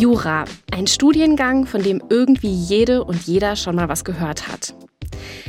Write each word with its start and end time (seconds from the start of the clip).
Jura, 0.00 0.46
ein 0.72 0.86
Studiengang, 0.86 1.66
von 1.66 1.82
dem 1.82 2.02
irgendwie 2.08 2.50
jede 2.50 3.04
und 3.04 3.26
jeder 3.26 3.54
schon 3.54 3.76
mal 3.76 3.90
was 3.90 4.02
gehört 4.02 4.48
hat. 4.48 4.74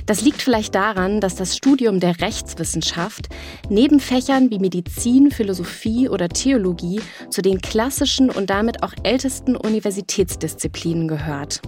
Das 0.06 0.24
liegt 0.24 0.42
vielleicht 0.42 0.76
daran, 0.76 1.22
dass 1.22 1.36
das 1.36 1.56
Studium 1.56 2.02
der 2.02 2.20
Rechtswissenschaft 2.20 3.30
neben 3.70 4.02
Fächern 4.02 4.50
wie 4.50 4.60
Medizin, 4.60 5.32
Philosophie 5.32 6.10
oder 6.10 6.28
Theologie 6.28 7.00
zu 7.30 7.42
den 7.42 7.62
klassischen 7.62 8.30
und 8.30 8.50
damit 8.50 8.84
auch 8.84 8.92
ältesten 9.04 9.56
Universitätsdisziplinen 9.56 11.08
gehört. 11.08 11.62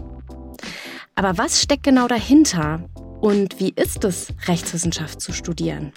Aber 1.16 1.38
was 1.38 1.62
steckt 1.62 1.84
genau 1.84 2.10
dahinter? 2.10 2.84
Und 3.22 3.62
wie 3.62 3.72
ist 3.78 4.04
es, 4.04 4.34
Rechtswissenschaft 4.46 5.22
zu 5.22 5.32
studieren? 5.32 5.94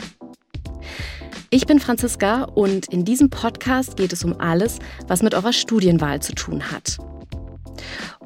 Ich 1.51 1.67
bin 1.67 1.79
Franziska 1.79 2.43
und 2.43 2.87
in 2.93 3.05
diesem 3.05 3.31
Podcast 3.31 3.97
geht 3.97 4.13
es 4.13 4.25
um 4.25 4.41
alles, 4.41 4.81
was 5.07 5.23
mit 5.23 5.33
eurer 5.33 5.53
Studienwahl 5.53 6.21
zu 6.21 6.35
tun 6.35 6.73
hat. 6.73 6.99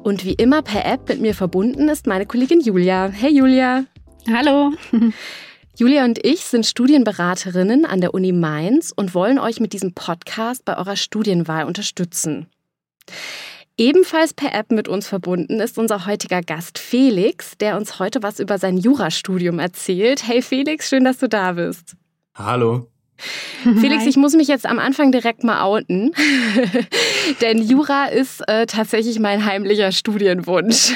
Und 0.01 0.25
wie 0.25 0.33
immer 0.33 0.63
per 0.63 0.85
App 0.85 1.07
mit 1.07 1.21
mir 1.21 1.35
verbunden 1.35 1.87
ist 1.87 2.07
meine 2.07 2.25
Kollegin 2.25 2.61
Julia. 2.61 3.09
Hey 3.09 3.31
Julia. 3.31 3.85
Hallo. 4.27 4.71
Julia 5.77 6.03
und 6.03 6.25
ich 6.25 6.41
sind 6.41 6.65
Studienberaterinnen 6.65 7.85
an 7.85 8.01
der 8.01 8.15
Uni 8.15 8.31
Mainz 8.31 8.91
und 8.95 9.13
wollen 9.13 9.37
euch 9.37 9.59
mit 9.59 9.73
diesem 9.73 9.93
Podcast 9.93 10.65
bei 10.65 10.77
eurer 10.77 10.95
Studienwahl 10.95 11.65
unterstützen. 11.65 12.47
Ebenfalls 13.77 14.33
per 14.33 14.53
App 14.53 14.71
mit 14.71 14.87
uns 14.87 15.07
verbunden 15.07 15.59
ist 15.59 15.77
unser 15.77 16.07
heutiger 16.07 16.41
Gast 16.41 16.79
Felix, 16.79 17.57
der 17.59 17.77
uns 17.77 17.99
heute 17.99 18.23
was 18.23 18.39
über 18.39 18.57
sein 18.57 18.77
Jurastudium 18.77 19.59
erzählt. 19.59 20.27
Hey 20.27 20.41
Felix, 20.41 20.89
schön, 20.89 21.03
dass 21.03 21.19
du 21.19 21.29
da 21.29 21.53
bist. 21.53 21.95
Hallo. 22.35 22.87
Felix, 23.79 24.05
ich 24.05 24.17
muss 24.17 24.33
mich 24.33 24.47
jetzt 24.47 24.65
am 24.65 24.79
Anfang 24.79 25.11
direkt 25.11 25.43
mal 25.43 25.61
outen, 25.61 26.13
denn 27.41 27.61
Jura 27.61 28.05
ist 28.05 28.47
äh, 28.47 28.65
tatsächlich 28.65 29.19
mein 29.19 29.45
heimlicher 29.45 29.91
Studienwunsch. 29.91 30.93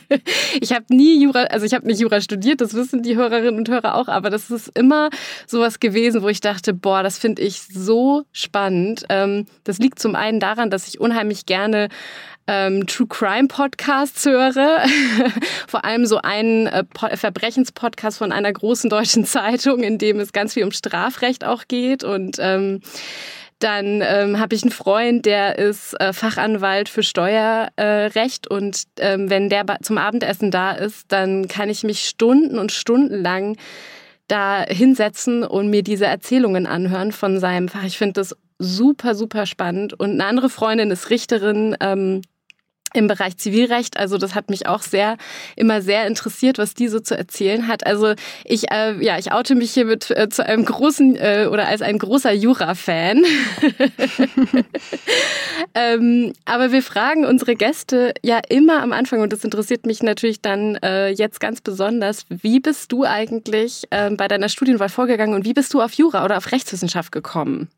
ich 0.60 0.72
habe 0.72 0.84
nie 0.88 1.22
Jura, 1.22 1.44
also 1.44 1.66
ich 1.66 1.74
habe 1.74 1.86
nicht 1.86 2.00
Jura 2.00 2.20
studiert, 2.20 2.60
das 2.60 2.74
wissen 2.74 3.02
die 3.02 3.16
Hörerinnen 3.16 3.56
und 3.56 3.68
Hörer 3.68 3.94
auch, 3.94 4.08
aber 4.08 4.30
das 4.30 4.50
ist 4.50 4.68
immer 4.76 5.10
sowas 5.46 5.80
gewesen, 5.80 6.22
wo 6.22 6.28
ich 6.28 6.40
dachte, 6.40 6.74
boah, 6.74 7.02
das 7.02 7.18
finde 7.18 7.42
ich 7.42 7.62
so 7.62 8.24
spannend. 8.32 9.04
Ähm, 9.08 9.46
das 9.64 9.78
liegt 9.78 9.98
zum 9.98 10.14
einen 10.14 10.40
daran, 10.40 10.70
dass 10.70 10.88
ich 10.88 11.00
unheimlich 11.00 11.46
gerne 11.46 11.88
ähm, 12.50 12.86
True 12.88 13.06
Crime 13.06 13.46
Podcasts 13.46 14.26
höre. 14.26 14.82
Vor 15.68 15.84
allem 15.84 16.04
so 16.04 16.18
einen 16.18 16.66
äh, 16.66 16.84
Verbrechenspodcast 17.14 18.18
von 18.18 18.32
einer 18.32 18.52
großen 18.52 18.90
deutschen 18.90 19.24
Zeitung, 19.26 19.84
in 19.84 19.98
dem 19.98 20.18
es 20.18 20.32
ganz 20.32 20.54
viel 20.54 20.64
um 20.64 20.72
Strafrecht 20.72 21.44
auch 21.44 21.68
geht 21.68 22.02
und 22.02 22.40
dann 23.60 24.02
ähm, 24.02 24.40
habe 24.40 24.54
ich 24.54 24.62
einen 24.62 24.72
Freund, 24.72 25.26
der 25.26 25.58
ist 25.58 25.92
äh, 26.00 26.14
Fachanwalt 26.14 26.88
für 26.88 27.02
Steuerrecht 27.02 28.46
äh, 28.46 28.54
und 28.54 28.84
ähm, 28.98 29.28
wenn 29.28 29.50
der 29.50 29.66
zum 29.82 29.98
Abendessen 29.98 30.50
da 30.50 30.72
ist, 30.72 31.12
dann 31.12 31.46
kann 31.46 31.68
ich 31.68 31.84
mich 31.84 32.08
Stunden 32.08 32.58
und 32.58 32.72
Stunden 32.72 33.22
lang 33.22 33.56
da 34.28 34.62
hinsetzen 34.62 35.44
und 35.44 35.68
mir 35.68 35.82
diese 35.82 36.06
Erzählungen 36.06 36.66
anhören 36.66 37.12
von 37.12 37.38
seinem 37.38 37.68
Fach. 37.68 37.84
Ich 37.84 37.98
finde 37.98 38.14
das 38.14 38.34
super, 38.58 39.14
super 39.14 39.46
spannend. 39.46 39.98
Und 39.98 40.12
eine 40.12 40.24
andere 40.24 40.48
Freundin 40.48 40.90
ist 40.90 41.10
Richterin, 41.10 41.76
ähm, 41.80 42.22
im 42.94 43.06
Bereich 43.06 43.36
Zivilrecht. 43.36 43.96
Also 43.96 44.18
das 44.18 44.34
hat 44.34 44.50
mich 44.50 44.66
auch 44.66 44.82
sehr 44.82 45.16
immer 45.56 45.82
sehr 45.82 46.06
interessiert, 46.06 46.58
was 46.58 46.74
die 46.74 46.88
so 46.88 47.00
zu 47.00 47.16
erzählen 47.16 47.66
hat. 47.66 47.86
Also 47.86 48.14
ich 48.44 48.70
äh, 48.70 49.02
ja 49.04 49.18
ich 49.18 49.32
oute 49.32 49.54
mich 49.54 49.72
hiermit 49.72 50.10
äh, 50.10 50.28
zu 50.28 50.44
einem 50.44 50.64
großen 50.64 51.16
äh, 51.16 51.48
oder 51.50 51.68
als 51.68 51.82
ein 51.82 51.98
großer 51.98 52.32
Jura-Fan. 52.32 53.24
ähm, 55.74 56.32
aber 56.44 56.72
wir 56.72 56.82
fragen 56.82 57.24
unsere 57.24 57.56
Gäste 57.56 58.14
ja 58.22 58.40
immer 58.48 58.82
am 58.82 58.92
Anfang 58.92 59.20
und 59.20 59.32
das 59.32 59.44
interessiert 59.44 59.86
mich 59.86 60.02
natürlich 60.02 60.40
dann 60.40 60.76
äh, 60.76 61.08
jetzt 61.10 61.40
ganz 61.40 61.60
besonders. 61.60 62.24
Wie 62.28 62.60
bist 62.60 62.92
du 62.92 63.04
eigentlich 63.04 63.84
äh, 63.90 64.10
bei 64.10 64.28
deiner 64.28 64.48
Studienwahl 64.48 64.88
vorgegangen 64.88 65.34
und 65.34 65.44
wie 65.44 65.54
bist 65.54 65.72
du 65.74 65.80
auf 65.80 65.92
Jura 65.92 66.24
oder 66.24 66.36
auf 66.36 66.52
Rechtswissenschaft 66.52 67.12
gekommen? 67.12 67.68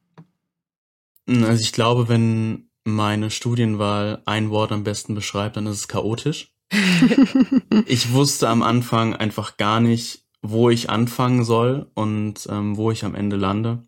Also 1.28 1.60
ich 1.60 1.72
glaube, 1.72 2.08
wenn 2.08 2.68
meine 2.84 3.30
Studienwahl 3.30 4.22
ein 4.24 4.50
Wort 4.50 4.72
am 4.72 4.84
besten 4.84 5.14
beschreibt, 5.14 5.56
dann 5.56 5.66
ist 5.66 5.76
es 5.76 5.88
chaotisch. 5.88 6.52
ich 7.86 8.12
wusste 8.12 8.48
am 8.48 8.62
Anfang 8.62 9.14
einfach 9.14 9.56
gar 9.56 9.80
nicht, 9.80 10.24
wo 10.40 10.70
ich 10.70 10.90
anfangen 10.90 11.44
soll 11.44 11.90
und 11.94 12.46
ähm, 12.50 12.76
wo 12.76 12.90
ich 12.90 13.04
am 13.04 13.14
Ende 13.14 13.36
lande. 13.36 13.82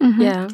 Mhm. 0.00 0.20
Ja. 0.20 0.48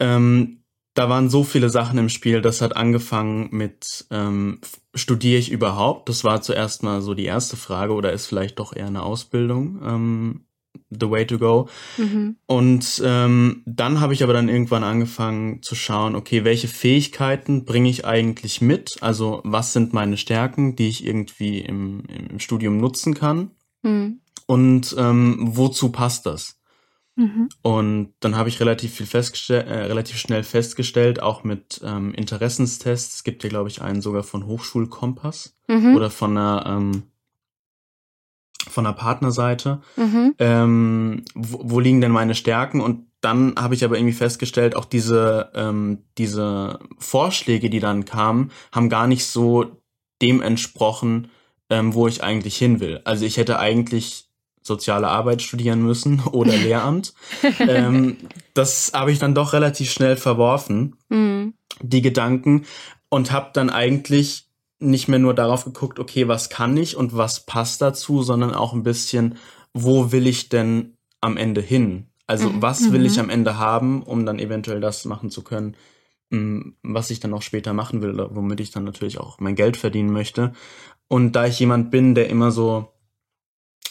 Ähm, 0.00 0.64
da 0.94 1.08
waren 1.08 1.30
so 1.30 1.44
viele 1.44 1.70
Sachen 1.70 1.98
im 1.98 2.08
Spiel. 2.08 2.42
Das 2.42 2.60
hat 2.60 2.76
angefangen 2.76 3.48
mit, 3.50 4.06
ähm, 4.10 4.60
studiere 4.94 5.38
ich 5.38 5.50
überhaupt? 5.50 6.08
Das 6.08 6.24
war 6.24 6.42
zuerst 6.42 6.82
mal 6.82 7.00
so 7.00 7.14
die 7.14 7.24
erste 7.24 7.56
Frage 7.56 7.94
oder 7.94 8.12
ist 8.12 8.26
vielleicht 8.26 8.58
doch 8.58 8.74
eher 8.74 8.88
eine 8.88 9.02
Ausbildung 9.02 9.80
ähm, 9.84 10.44
the 10.90 11.10
way 11.10 11.26
to 11.26 11.38
go. 11.38 11.68
Mhm. 11.96 12.36
Und 12.46 13.02
ähm, 13.04 13.62
dann 13.66 14.00
habe 14.00 14.12
ich 14.12 14.22
aber 14.22 14.32
dann 14.32 14.48
irgendwann 14.48 14.84
angefangen 14.84 15.62
zu 15.62 15.74
schauen, 15.74 16.14
okay, 16.14 16.44
welche 16.44 16.68
Fähigkeiten 16.68 17.64
bringe 17.64 17.88
ich 17.88 18.04
eigentlich 18.04 18.60
mit? 18.60 18.96
Also 19.00 19.40
was 19.44 19.72
sind 19.72 19.92
meine 19.92 20.16
Stärken, 20.16 20.76
die 20.76 20.88
ich 20.88 21.04
irgendwie 21.04 21.60
im, 21.60 22.04
im 22.30 22.38
Studium 22.38 22.78
nutzen 22.78 23.14
kann? 23.14 23.50
Mhm. 23.82 24.20
Und 24.46 24.94
ähm, 24.98 25.38
wozu 25.40 25.90
passt 25.90 26.26
das? 26.26 26.58
Mhm. 27.14 27.48
Und 27.62 28.14
dann 28.20 28.36
habe 28.36 28.48
ich 28.48 28.60
relativ 28.60 28.94
viel 28.94 29.06
festgestellt, 29.06 29.66
äh, 29.68 29.84
relativ 29.84 30.16
schnell 30.16 30.42
festgestellt, 30.42 31.22
auch 31.22 31.44
mit 31.44 31.80
ähm, 31.84 32.14
Interessenstests. 32.14 33.16
Es 33.16 33.24
gibt 33.24 33.44
ja, 33.44 33.50
glaube 33.50 33.68
ich, 33.68 33.82
einen 33.82 34.00
sogar 34.00 34.22
von 34.22 34.46
Hochschulkompass 34.46 35.54
mhm. 35.68 35.94
oder 35.94 36.10
von 36.10 36.36
einer 36.36 36.64
ähm, 36.66 37.02
von 38.72 38.84
der 38.84 38.92
Partnerseite. 38.92 39.80
Mhm. 39.96 40.34
Ähm, 40.38 41.24
wo, 41.34 41.60
wo, 41.62 41.80
liegen 41.80 42.00
denn 42.00 42.12
meine 42.12 42.34
Stärken? 42.34 42.80
Und 42.80 43.06
dann 43.20 43.54
habe 43.56 43.74
ich 43.74 43.84
aber 43.84 43.96
irgendwie 43.96 44.14
festgestellt, 44.14 44.74
auch 44.74 44.84
diese, 44.84 45.50
ähm, 45.54 45.98
diese 46.18 46.80
Vorschläge, 46.98 47.70
die 47.70 47.80
dann 47.80 48.04
kamen, 48.04 48.50
haben 48.72 48.88
gar 48.88 49.06
nicht 49.06 49.26
so 49.26 49.82
dem 50.20 50.42
entsprochen, 50.42 51.28
ähm, 51.70 51.94
wo 51.94 52.08
ich 52.08 52.22
eigentlich 52.22 52.56
hin 52.56 52.80
will. 52.80 53.00
Also 53.04 53.24
ich 53.24 53.36
hätte 53.36 53.58
eigentlich 53.58 54.28
soziale 54.62 55.08
Arbeit 55.08 55.42
studieren 55.42 55.82
müssen 55.82 56.20
oder 56.32 56.56
Lehramt. 56.56 57.14
ähm, 57.60 58.16
das 58.54 58.92
habe 58.94 59.12
ich 59.12 59.18
dann 59.18 59.34
doch 59.34 59.52
relativ 59.52 59.90
schnell 59.90 60.16
verworfen, 60.16 60.96
mhm. 61.08 61.54
die 61.80 62.02
Gedanken, 62.02 62.64
und 63.08 63.30
habe 63.30 63.50
dann 63.52 63.68
eigentlich 63.68 64.46
nicht 64.82 65.08
mehr 65.08 65.18
nur 65.18 65.34
darauf 65.34 65.64
geguckt, 65.64 65.98
okay, 65.98 66.28
was 66.28 66.50
kann 66.50 66.76
ich 66.76 66.96
und 66.96 67.16
was 67.16 67.46
passt 67.46 67.80
dazu, 67.80 68.22
sondern 68.22 68.54
auch 68.54 68.72
ein 68.72 68.82
bisschen, 68.82 69.36
wo 69.72 70.12
will 70.12 70.26
ich 70.26 70.48
denn 70.48 70.96
am 71.20 71.36
Ende 71.36 71.60
hin? 71.60 72.08
Also 72.26 72.50
mhm. 72.50 72.62
was 72.62 72.92
will 72.92 73.06
ich 73.06 73.14
mhm. 73.14 73.24
am 73.24 73.30
Ende 73.30 73.58
haben, 73.58 74.02
um 74.02 74.26
dann 74.26 74.38
eventuell 74.38 74.80
das 74.80 75.04
machen 75.04 75.30
zu 75.30 75.42
können, 75.42 75.76
mm, 76.30 76.60
was 76.82 77.10
ich 77.10 77.20
dann 77.20 77.34
auch 77.34 77.42
später 77.42 77.72
machen 77.72 78.02
will, 78.02 78.16
womit 78.30 78.60
ich 78.60 78.70
dann 78.70 78.84
natürlich 78.84 79.18
auch 79.18 79.40
mein 79.40 79.54
Geld 79.54 79.76
verdienen 79.76 80.12
möchte. 80.12 80.52
Und 81.08 81.32
da 81.32 81.46
ich 81.46 81.58
jemand 81.58 81.90
bin, 81.90 82.14
der 82.14 82.30
immer 82.30 82.50
so 82.50 82.91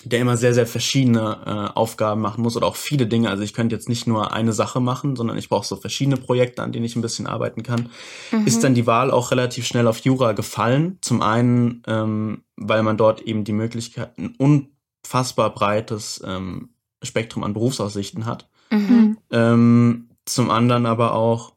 der 0.03 0.19
immer 0.19 0.38
sehr, 0.38 0.53
sehr 0.53 0.67
verschiedene 0.67 1.38
äh, 1.45 1.78
Aufgaben 1.78 2.22
machen 2.22 2.41
muss 2.41 2.57
oder 2.57 2.67
auch 2.67 2.75
viele 2.75 3.07
Dinge. 3.07 3.29
Also 3.29 3.44
ich 3.44 3.53
könnte 3.53 3.75
jetzt 3.75 3.89
nicht 3.89 4.07
nur 4.07 4.34
eine 4.34 4.53
Sache 4.53 4.79
machen, 4.79 5.16
sondern 5.16 5.38
ich 5.38 5.50
brauche 5.50 5.66
so 5.66 5.75
verschiedene 5.75 6.17
Projekte, 6.17 6.63
an 6.63 6.72
denen 6.72 6.85
ich 6.85 6.95
ein 6.95 7.01
bisschen 7.01 7.28
arbeiten 7.28 7.63
kann. 7.63 7.89
Mhm. 8.31 8.47
Ist 8.47 8.63
dann 8.63 8.73
die 8.73 8.88
Wahl 8.88 9.11
auch 9.11 9.31
relativ 9.31 9.66
schnell 9.66 9.88
auf 9.88 10.00
Jura 10.00 10.34
gefallen. 10.34 10.97
Zum 11.01 11.22
einen, 11.22 11.84
ähm, 11.88 12.44
weil 12.56 12.84
man 12.84 12.97
dort 12.97 13.22
eben 13.22 13.44
die 13.44 13.53
Möglichkeit, 13.53 14.17
ein 14.17 14.35
unfassbar 14.38 15.53
breites 15.53 16.22
ähm, 16.25 16.69
Spektrum 17.03 17.44
an 17.44 17.53
Berufsaussichten 17.53 18.25
hat. 18.25 18.50
Mhm. 18.72 19.17
Ähm, 19.31 20.09
zum 20.25 20.50
anderen 20.50 20.85
aber 20.85 21.13
auch, 21.13 21.53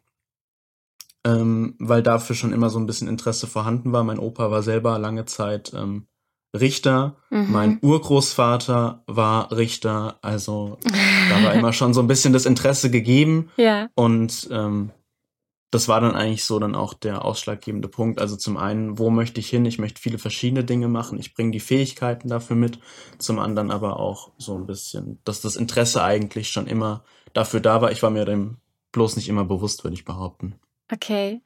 ähm, 1.25 1.77
weil 1.79 2.03
dafür 2.03 2.37
schon 2.37 2.53
immer 2.53 2.71
so 2.71 2.79
ein 2.79 2.87
bisschen 2.87 3.09
Interesse 3.09 3.47
vorhanden 3.47 3.93
war. 3.93 4.05
Mein 4.05 4.19
Opa 4.19 4.51
war 4.51 4.63
selber 4.63 4.99
lange 4.99 5.25
Zeit 5.25 5.73
ähm, 5.75 6.07
Richter. 6.55 7.17
Mhm. 7.31 7.53
Mein 7.53 7.79
Urgroßvater 7.83 9.03
war 9.07 9.53
Richter. 9.53 10.19
Also 10.23 10.79
da 11.29 11.43
war 11.43 11.55
immer 11.55 11.73
schon 11.73 11.93
so 11.93 12.01
ein 12.01 12.07
bisschen 12.07 12.33
das 12.33 12.47
Interesse 12.47 12.91
gegeben. 12.91 13.51
Ja. 13.57 13.89
Und 13.95 14.49
ähm, 14.51 14.91
das 15.71 15.89
war 15.89 16.01
dann 16.01 16.15
eigentlich 16.15 16.45
so 16.45 16.59
dann 16.59 16.75
auch 16.75 16.93
der 16.93 17.25
ausschlaggebende 17.25 17.89
Punkt. 17.89 18.21
Also 18.21 18.37
zum 18.37 18.57
einen, 18.57 18.99
wo 18.99 19.11
möchte 19.11 19.41
ich 19.41 19.49
hin? 19.49 19.65
Ich 19.65 19.79
möchte 19.79 20.01
viele 20.01 20.19
verschiedene 20.19 20.65
Dinge 20.65 20.89
machen. 20.89 21.19
Ich 21.19 21.35
bringe 21.35 21.51
die 21.51 21.61
Fähigkeiten 21.61 22.29
dafür 22.29 22.57
mit. 22.57 22.79
Zum 23.19 23.39
anderen 23.39 23.71
aber 23.71 23.99
auch 23.99 24.31
so 24.39 24.57
ein 24.57 24.67
bisschen, 24.67 25.19
dass 25.25 25.41
das 25.41 25.57
Interesse 25.57 26.03
eigentlich 26.03 26.51
schon 26.51 26.67
immer 26.67 27.05
dafür 27.33 27.61
da 27.61 27.81
war. 27.81 27.91
Ich 27.91 28.03
war 28.03 28.11
mir 28.11 28.25
dem 28.25 28.59
bloß 28.93 29.17
nicht 29.17 29.29
immer 29.29 29.45
bewusst, 29.45 29.83
würde 29.85 29.95
ich 29.95 30.05
behaupten. 30.05 30.55
Okay. 30.93 31.41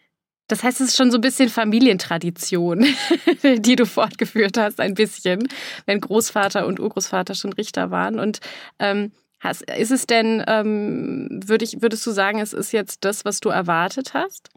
Das 0.49 0.63
heißt, 0.65 0.81
es 0.81 0.89
ist 0.89 0.97
schon 0.97 1.11
so 1.11 1.19
ein 1.19 1.23
bisschen 1.23 1.51
Familientradition, 1.51 2.87
die 3.59 3.77
du 3.77 3.85
fortgeführt 3.85 4.57
hast, 4.57 4.81
ein 4.81 4.95
bisschen, 4.95 5.47
wenn 5.87 6.01
Großvater 6.01 6.67
und 6.67 6.81
Urgroßvater 6.81 7.35
schon 7.35 7.53
Richter 7.53 7.91
waren. 7.91 8.19
Und 8.19 8.41
ähm, 8.79 9.13
hast, 9.41 9.63
ist 9.63 9.91
es 9.91 10.07
denn, 10.07 10.43
ähm, 10.47 11.29
würd 11.45 11.63
ich, 11.63 11.83
würdest 11.83 12.07
du 12.07 12.11
sagen, 12.11 12.41
es 12.41 12.55
ist 12.55 12.73
jetzt 12.73 13.05
das, 13.05 13.27
was 13.27 13.41
du 13.41 13.51
erwartet 13.51 14.15
hast? 14.15 14.49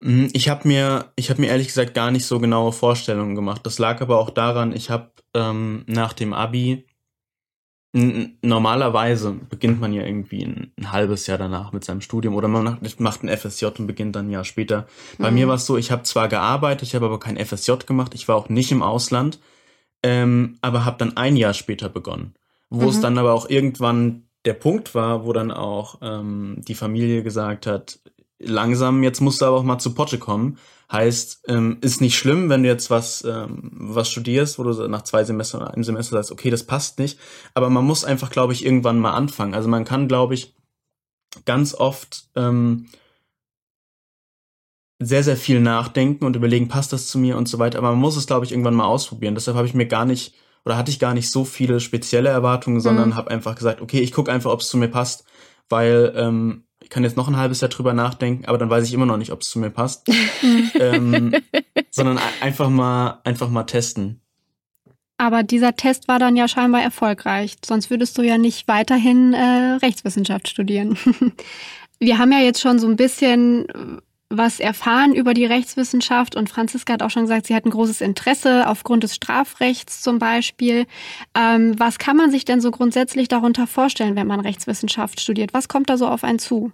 Mhm, 0.00 0.28
ich 0.32 0.48
habe 0.48 0.66
mir, 0.68 1.12
ich 1.16 1.36
mir 1.38 1.46
ehrlich 1.46 1.68
gesagt 1.68 1.94
gar 1.94 2.10
nicht 2.10 2.26
so 2.26 2.40
genaue 2.40 2.72
Vorstellungen 2.72 3.36
gemacht. 3.36 3.64
Das 3.64 3.78
lag 3.78 4.00
aber 4.00 4.18
auch 4.18 4.30
daran, 4.30 4.72
ich 4.72 4.90
habe 4.90 5.12
ähm, 5.34 5.84
nach 5.86 6.12
dem 6.12 6.32
Abi 6.32 6.86
normalerweise 8.42 9.32
beginnt 9.32 9.80
man 9.80 9.92
ja 9.94 10.04
irgendwie 10.04 10.44
ein, 10.44 10.72
ein, 10.78 10.92
halbes 10.92 11.26
Jahr 11.26 11.38
danach 11.38 11.72
mit 11.72 11.82
seinem 11.82 12.02
Studium 12.02 12.34
oder 12.34 12.46
man 12.46 12.78
macht 12.98 13.22
ein 13.22 13.34
FSJ 13.34 13.66
und 13.78 13.86
beginnt 13.86 14.14
dann 14.16 14.26
ein 14.26 14.30
Jahr 14.30 14.44
später. 14.44 14.86
Bei 15.18 15.30
mhm. 15.30 15.36
mir 15.36 15.48
war 15.48 15.54
es 15.54 15.64
so, 15.64 15.78
ich 15.78 15.90
habe 15.90 16.02
zwar 16.02 16.28
gearbeitet, 16.28 16.88
ich 16.88 16.94
habe 16.94 17.06
aber 17.06 17.18
kein 17.18 17.38
FSJ 17.38 17.72
gemacht, 17.86 18.14
ich 18.14 18.28
war 18.28 18.36
auch 18.36 18.50
nicht 18.50 18.70
im 18.70 18.82
Ausland, 18.82 19.40
ähm, 20.02 20.58
aber 20.60 20.84
habe 20.84 20.98
dann 20.98 21.16
ein 21.16 21.36
Jahr 21.36 21.54
später 21.54 21.88
begonnen, 21.88 22.34
wo 22.68 22.82
mhm. 22.82 22.88
es 22.90 23.00
dann 23.00 23.16
aber 23.16 23.32
auch 23.32 23.48
irgendwann 23.48 24.24
der 24.44 24.54
Punkt 24.54 24.94
war, 24.94 25.24
wo 25.24 25.32
dann 25.32 25.50
auch 25.50 25.98
ähm, 26.02 26.56
die 26.68 26.74
Familie 26.74 27.22
gesagt 27.22 27.66
hat, 27.66 27.98
langsam, 28.38 29.02
jetzt 29.02 29.20
musst 29.20 29.40
du 29.40 29.46
aber 29.46 29.56
auch 29.56 29.64
mal 29.64 29.78
zu 29.78 29.94
Potte 29.94 30.18
kommen. 30.18 30.58
Heißt, 30.90 31.44
ähm, 31.48 31.78
ist 31.80 32.00
nicht 32.00 32.16
schlimm, 32.16 32.48
wenn 32.48 32.62
du 32.62 32.68
jetzt 32.68 32.90
was, 32.90 33.24
ähm, 33.24 33.70
was 33.72 34.08
studierst, 34.08 34.58
wo 34.58 34.62
du 34.62 34.86
nach 34.86 35.02
zwei 35.02 35.24
Semestern 35.24 35.62
oder 35.62 35.74
einem 35.74 35.82
Semester 35.82 36.16
sagst, 36.16 36.30
okay, 36.30 36.48
das 36.48 36.64
passt 36.64 37.00
nicht. 37.00 37.18
Aber 37.54 37.70
man 37.70 37.84
muss 37.84 38.04
einfach, 38.04 38.30
glaube 38.30 38.52
ich, 38.52 38.64
irgendwann 38.64 39.00
mal 39.00 39.12
anfangen. 39.12 39.54
Also 39.54 39.68
man 39.68 39.84
kann, 39.84 40.06
glaube 40.06 40.34
ich, 40.34 40.54
ganz 41.44 41.74
oft 41.74 42.28
ähm, 42.36 42.86
sehr, 45.00 45.24
sehr 45.24 45.36
viel 45.36 45.60
nachdenken 45.60 46.24
und 46.24 46.36
überlegen, 46.36 46.68
passt 46.68 46.92
das 46.92 47.08
zu 47.08 47.18
mir 47.18 47.36
und 47.36 47.48
so 47.48 47.58
weiter. 47.58 47.78
Aber 47.78 47.90
man 47.90 47.98
muss 47.98 48.16
es, 48.16 48.26
glaube 48.26 48.46
ich, 48.46 48.52
irgendwann 48.52 48.74
mal 48.74 48.86
ausprobieren. 48.86 49.34
Deshalb 49.34 49.56
habe 49.56 49.66
ich 49.66 49.74
mir 49.74 49.86
gar 49.86 50.04
nicht 50.04 50.34
oder 50.64 50.76
hatte 50.76 50.90
ich 50.90 50.98
gar 50.98 51.14
nicht 51.14 51.30
so 51.30 51.44
viele 51.44 51.78
spezielle 51.78 52.28
Erwartungen, 52.28 52.80
sondern 52.80 53.10
mhm. 53.10 53.14
habe 53.16 53.30
einfach 53.30 53.54
gesagt, 53.54 53.80
okay, 53.80 54.00
ich 54.00 54.12
gucke 54.12 54.32
einfach, 54.32 54.50
ob 54.50 54.60
es 54.60 54.68
zu 54.68 54.76
mir 54.76 54.88
passt, 54.88 55.24
weil 55.68 56.12
ähm, 56.16 56.64
ich 56.86 56.90
kann 56.90 57.02
jetzt 57.02 57.16
noch 57.16 57.26
ein 57.26 57.36
halbes 57.36 57.60
Jahr 57.60 57.68
drüber 57.68 57.94
nachdenken, 57.94 58.44
aber 58.44 58.58
dann 58.58 58.70
weiß 58.70 58.86
ich 58.86 58.94
immer 58.94 59.06
noch 59.06 59.16
nicht, 59.16 59.32
ob 59.32 59.40
es 59.40 59.50
zu 59.50 59.58
mir 59.58 59.70
passt. 59.70 60.08
ähm, 60.78 61.34
sondern 61.90 62.20
einfach 62.40 62.70
mal, 62.70 63.20
einfach 63.24 63.50
mal 63.50 63.64
testen. 63.64 64.20
Aber 65.18 65.42
dieser 65.42 65.74
Test 65.74 66.06
war 66.06 66.20
dann 66.20 66.36
ja 66.36 66.46
scheinbar 66.46 66.82
erfolgreich, 66.82 67.56
sonst 67.64 67.90
würdest 67.90 68.16
du 68.18 68.22
ja 68.22 68.38
nicht 68.38 68.68
weiterhin 68.68 69.34
äh, 69.34 69.78
Rechtswissenschaft 69.82 70.46
studieren. 70.46 70.96
Wir 71.98 72.18
haben 72.18 72.30
ja 72.30 72.38
jetzt 72.38 72.60
schon 72.60 72.78
so 72.78 72.86
ein 72.86 72.94
bisschen 72.94 73.66
was 74.28 74.58
erfahren 74.58 75.14
über 75.14 75.34
die 75.34 75.44
Rechtswissenschaft 75.44 76.34
und 76.34 76.48
Franziska 76.48 76.94
hat 76.94 77.02
auch 77.02 77.10
schon 77.10 77.22
gesagt, 77.22 77.46
sie 77.46 77.54
hat 77.54 77.64
ein 77.64 77.70
großes 77.70 78.00
Interesse 78.00 78.68
aufgrund 78.68 79.04
des 79.04 79.14
Strafrechts 79.14 80.02
zum 80.02 80.18
Beispiel. 80.18 80.86
Ähm, 81.34 81.78
was 81.78 81.98
kann 81.98 82.16
man 82.16 82.30
sich 82.30 82.44
denn 82.44 82.60
so 82.60 82.70
grundsätzlich 82.72 83.28
darunter 83.28 83.66
vorstellen, 83.66 84.16
wenn 84.16 84.26
man 84.26 84.40
Rechtswissenschaft 84.40 85.20
studiert? 85.20 85.54
Was 85.54 85.68
kommt 85.68 85.90
da 85.90 85.96
so 85.96 86.08
auf 86.08 86.24
einen 86.24 86.40
zu? 86.40 86.72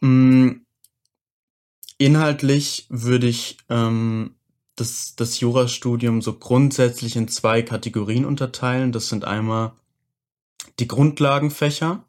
Mm, 0.00 0.60
inhaltlich 1.98 2.86
würde 2.88 3.26
ich 3.26 3.58
ähm, 3.68 4.36
das, 4.76 5.14
das 5.16 5.40
Jurastudium 5.40 6.22
so 6.22 6.34
grundsätzlich 6.34 7.16
in 7.16 7.26
zwei 7.26 7.62
Kategorien 7.62 8.24
unterteilen. 8.24 8.92
Das 8.92 9.08
sind 9.08 9.24
einmal 9.24 9.72
die 10.78 10.86
Grundlagenfächer 10.86 12.04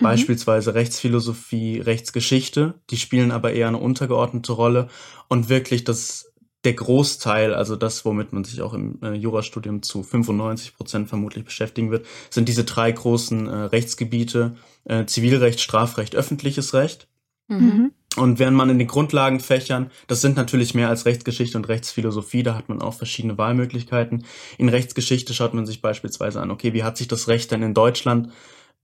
Mhm. 0.00 0.04
Beispielsweise 0.04 0.74
Rechtsphilosophie, 0.74 1.80
Rechtsgeschichte, 1.80 2.74
die 2.90 2.96
spielen 2.96 3.30
aber 3.30 3.52
eher 3.52 3.68
eine 3.68 3.78
untergeordnete 3.78 4.52
Rolle 4.52 4.88
und 5.28 5.48
wirklich 5.48 5.84
das 5.84 6.26
der 6.64 6.74
Großteil, 6.74 7.54
also 7.54 7.74
das, 7.74 8.04
womit 8.04 8.32
man 8.32 8.44
sich 8.44 8.60
auch 8.60 8.74
im 8.74 8.98
äh, 9.02 9.14
Jurastudium 9.14 9.82
zu 9.82 10.02
95 10.02 10.76
Prozent 10.76 11.08
vermutlich 11.08 11.44
beschäftigen 11.44 11.90
wird, 11.90 12.06
sind 12.28 12.48
diese 12.48 12.64
drei 12.64 12.92
großen 12.92 13.48
äh, 13.48 13.54
Rechtsgebiete, 13.54 14.56
äh, 14.84 15.06
Zivilrecht, 15.06 15.60
Strafrecht, 15.60 16.14
öffentliches 16.14 16.74
Recht. 16.74 17.08
Mhm. 17.48 17.92
Und 18.16 18.38
während 18.38 18.56
man 18.56 18.68
in 18.70 18.78
den 18.78 18.88
Grundlagenfächern, 18.88 19.90
das 20.06 20.20
sind 20.20 20.36
natürlich 20.36 20.74
mehr 20.74 20.88
als 20.88 21.06
Rechtsgeschichte 21.06 21.56
und 21.56 21.68
Rechtsphilosophie, 21.68 22.42
da 22.42 22.56
hat 22.56 22.68
man 22.68 22.82
auch 22.82 22.94
verschiedene 22.94 23.38
Wahlmöglichkeiten. 23.38 24.24
In 24.58 24.68
Rechtsgeschichte 24.68 25.32
schaut 25.32 25.54
man 25.54 25.64
sich 25.64 25.80
beispielsweise 25.80 26.42
an, 26.42 26.50
okay, 26.50 26.74
wie 26.74 26.82
hat 26.82 26.96
sich 26.98 27.08
das 27.08 27.28
Recht 27.28 27.52
denn 27.52 27.62
in 27.62 27.72
Deutschland 27.72 28.30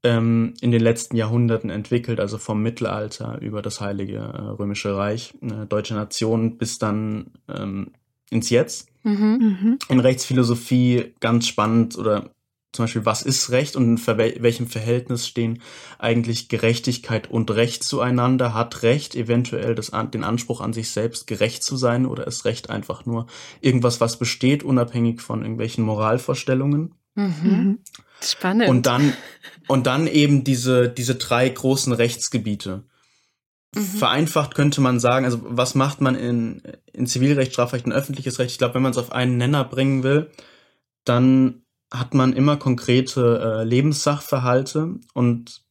ähm, 0.03 0.55
in 0.61 0.71
den 0.71 0.81
letzten 0.81 1.17
Jahrhunderten 1.17 1.71
entwickelt, 1.71 2.21
also 2.21 2.39
vom 2.39 2.63
Mittelalter 2.63 3.41
über 3.41 3.63
das 3.63 3.81
Heilige 3.81 4.19
äh, 4.19 4.41
Römische 4.41 4.97
Reich, 4.97 5.35
äh, 5.43 5.67
deutsche 5.67 5.95
Nation 5.95 6.59
bis 6.59 6.79
dann 6.79 7.33
ähm, 7.49 7.93
ins 8.31 8.51
Jetzt. 8.51 8.89
Mhm. 9.03 9.59
mhm. 9.61 9.79
In 9.89 10.01
Rechtsphilosophie 10.01 11.15
ganz 11.21 11.47
spannend 11.47 11.97
oder 11.97 12.31
zum 12.77 12.85
Beispiel, 12.85 13.07
was 13.07 13.23
ist 13.23 13.51
Recht 13.51 13.75
und 13.75 13.85
in 13.85 14.07
welchem 14.43 14.67
Verhältnis 14.67 15.27
stehen 15.27 15.63
eigentlich 15.99 16.49
Gerechtigkeit 16.49 17.31
und 17.31 17.51
Recht 17.51 17.83
zueinander? 17.83 18.53
Hat 18.53 18.83
Recht 18.83 19.15
eventuell 19.15 19.75
das, 19.75 19.93
den 20.13 20.25
Anspruch 20.25 20.61
an 20.61 20.75
sich 20.75 20.91
selbst, 20.91 21.27
gerecht 21.27 21.65
zu 21.65 21.77
sein 21.79 22.05
oder 22.05 22.27
ist 22.27 22.45
Recht 22.45 22.69
einfach 22.69 23.07
nur 23.07 23.27
irgendwas, 23.63 24.03
was 24.03 24.19
besteht, 24.19 24.63
unabhängig 24.63 25.23
von 25.23 25.41
irgendwelchen 25.41 25.85
Moralvorstellungen? 25.85 26.95
Mhm. 27.17 27.35
mhm. 27.43 27.79
Spannend. 28.23 28.69
Und 28.71 28.87
dann, 28.87 29.13
und 29.67 29.87
dann 29.87 30.07
eben 30.07 30.45
diese, 30.45 30.89
diese 30.89 31.17
drei 31.17 31.49
großen 31.49 31.93
Rechtsgebiete. 31.93 32.85
Mhm. 33.75 33.81
Vereinfacht 33.81 34.55
könnte 34.55 34.81
man 34.81 35.01
sagen, 35.01 35.25
also 35.25 35.41
was 35.43 35.75
macht 35.75 36.01
man 36.01 36.15
in, 36.15 36.63
in 36.93 37.07
Zivilrecht, 37.07 37.53
Strafrecht 37.53 37.85
und 37.85 37.93
öffentliches 37.93 38.39
Recht? 38.39 38.53
Ich 38.53 38.59
glaube, 38.59 38.75
wenn 38.75 38.83
man 38.83 38.93
es 38.93 38.99
auf 38.99 39.13
einen 39.13 39.37
Nenner 39.37 39.65
bringen 39.65 40.03
will, 40.03 40.31
dann 41.05 41.63
hat 41.93 42.15
man 42.15 42.33
immer 42.33 42.57
konkrete 42.57 43.61
äh, 43.61 43.65
Lebenssachverhalte 43.65 44.95
und 45.15 45.63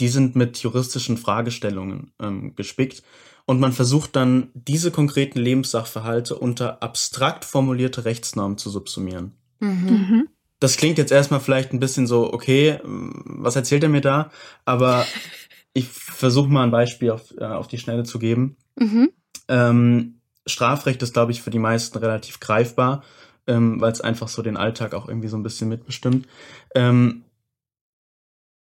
die 0.00 0.08
sind 0.08 0.36
mit 0.36 0.58
juristischen 0.58 1.16
Fragestellungen 1.16 2.12
ähm, 2.20 2.54
gespickt. 2.54 3.02
Und 3.46 3.60
man 3.60 3.72
versucht 3.72 4.16
dann, 4.16 4.50
diese 4.54 4.90
konkreten 4.90 5.38
Lebenssachverhalte 5.38 6.34
unter 6.34 6.82
abstrakt 6.82 7.44
formulierte 7.44 8.04
Rechtsnormen 8.06 8.58
zu 8.58 8.70
subsumieren. 8.70 9.32
Mhm. 9.60 9.84
mhm 9.84 10.28
das 10.64 10.78
klingt 10.78 10.96
jetzt 10.96 11.12
erstmal 11.12 11.40
vielleicht 11.40 11.74
ein 11.74 11.78
bisschen 11.78 12.06
so, 12.06 12.32
okay, 12.32 12.78
was 12.84 13.54
erzählt 13.54 13.82
er 13.82 13.90
mir 13.90 14.00
da? 14.00 14.30
Aber 14.64 15.04
ich 15.74 15.88
versuche 15.88 16.48
mal 16.48 16.64
ein 16.64 16.70
Beispiel 16.70 17.10
auf, 17.10 17.34
äh, 17.36 17.44
auf 17.44 17.68
die 17.68 17.76
Schnelle 17.76 18.04
zu 18.04 18.18
geben. 18.18 18.56
Mhm. 18.76 19.10
Ähm, 19.48 20.20
Strafrecht 20.46 21.02
ist, 21.02 21.12
glaube 21.12 21.32
ich, 21.32 21.42
für 21.42 21.50
die 21.50 21.58
meisten 21.58 21.98
relativ 21.98 22.40
greifbar, 22.40 23.04
ähm, 23.46 23.78
weil 23.82 23.92
es 23.92 24.00
einfach 24.00 24.28
so 24.28 24.40
den 24.40 24.56
Alltag 24.56 24.94
auch 24.94 25.06
irgendwie 25.06 25.28
so 25.28 25.36
ein 25.36 25.42
bisschen 25.42 25.68
mitbestimmt. 25.68 26.26
Ähm, 26.74 27.24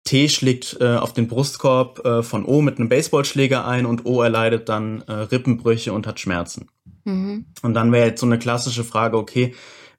T 0.06 0.28
schlägt 0.28 0.78
äh, 0.82 0.96
auf 0.96 1.14
den 1.14 1.28
Brustkorb 1.28 2.04
äh, 2.04 2.24
von 2.24 2.46
O 2.46 2.64
mit 2.64 2.80
einem 2.80 2.90
Baseballschläger 2.90 3.68
ein 3.68 3.86
und 3.86 4.06
O 4.06 4.24
erleidet 4.24 4.70
dann 4.70 5.04
äh, 5.04 5.14
Rippenbrüche 5.14 5.94
und 5.94 6.08
hat 6.08 6.20
Schmerzen. 6.20 6.68
Mhm. 7.04 7.46
Und 7.62 7.76
dann 7.76 7.92
wäre 7.92 8.08
jetzt 8.08 8.22
so 8.22 8.26
eine 8.26 8.40
klassische 8.40 8.84
Frage, 8.84 9.18
okay, 9.18 9.54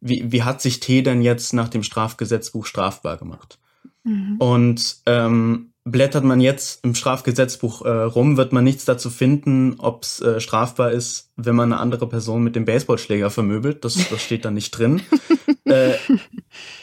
wie, 0.09 0.33
wie 0.33 0.43
hat 0.43 0.61
sich 0.61 0.81
T 0.81 1.03
denn 1.03 1.23
jetzt 1.23 1.53
nach 1.53 1.69
dem 1.69 1.83
Strafgesetzbuch 1.83 2.67
strafbar 2.67 3.17
gemacht? 3.17 3.59
Mhm. 4.05 4.37
Und 4.39 4.97
ähm, 5.07 5.73
blättert 5.85 6.25
man 6.25 6.41
jetzt 6.41 6.85
im 6.85 6.95
Strafgesetzbuch 6.95 7.85
äh, 7.85 7.91
rum, 7.91 8.37
wird 8.37 8.53
man 8.53 8.65
nichts 8.65 8.85
dazu 8.85 9.09
finden, 9.09 9.77
ob 9.79 10.03
es 10.03 10.21
äh, 10.21 10.41
strafbar 10.41 10.91
ist, 10.91 11.31
wenn 11.37 11.55
man 11.55 11.73
eine 11.73 11.81
andere 11.81 12.09
Person 12.09 12.43
mit 12.43 12.57
dem 12.57 12.65
Baseballschläger 12.65 13.31
vermöbelt. 13.31 13.85
Das, 13.85 13.97
das 14.09 14.23
steht 14.23 14.45
da 14.45 14.51
nicht 14.51 14.73
drin. 14.73 15.03
äh, 15.65 15.95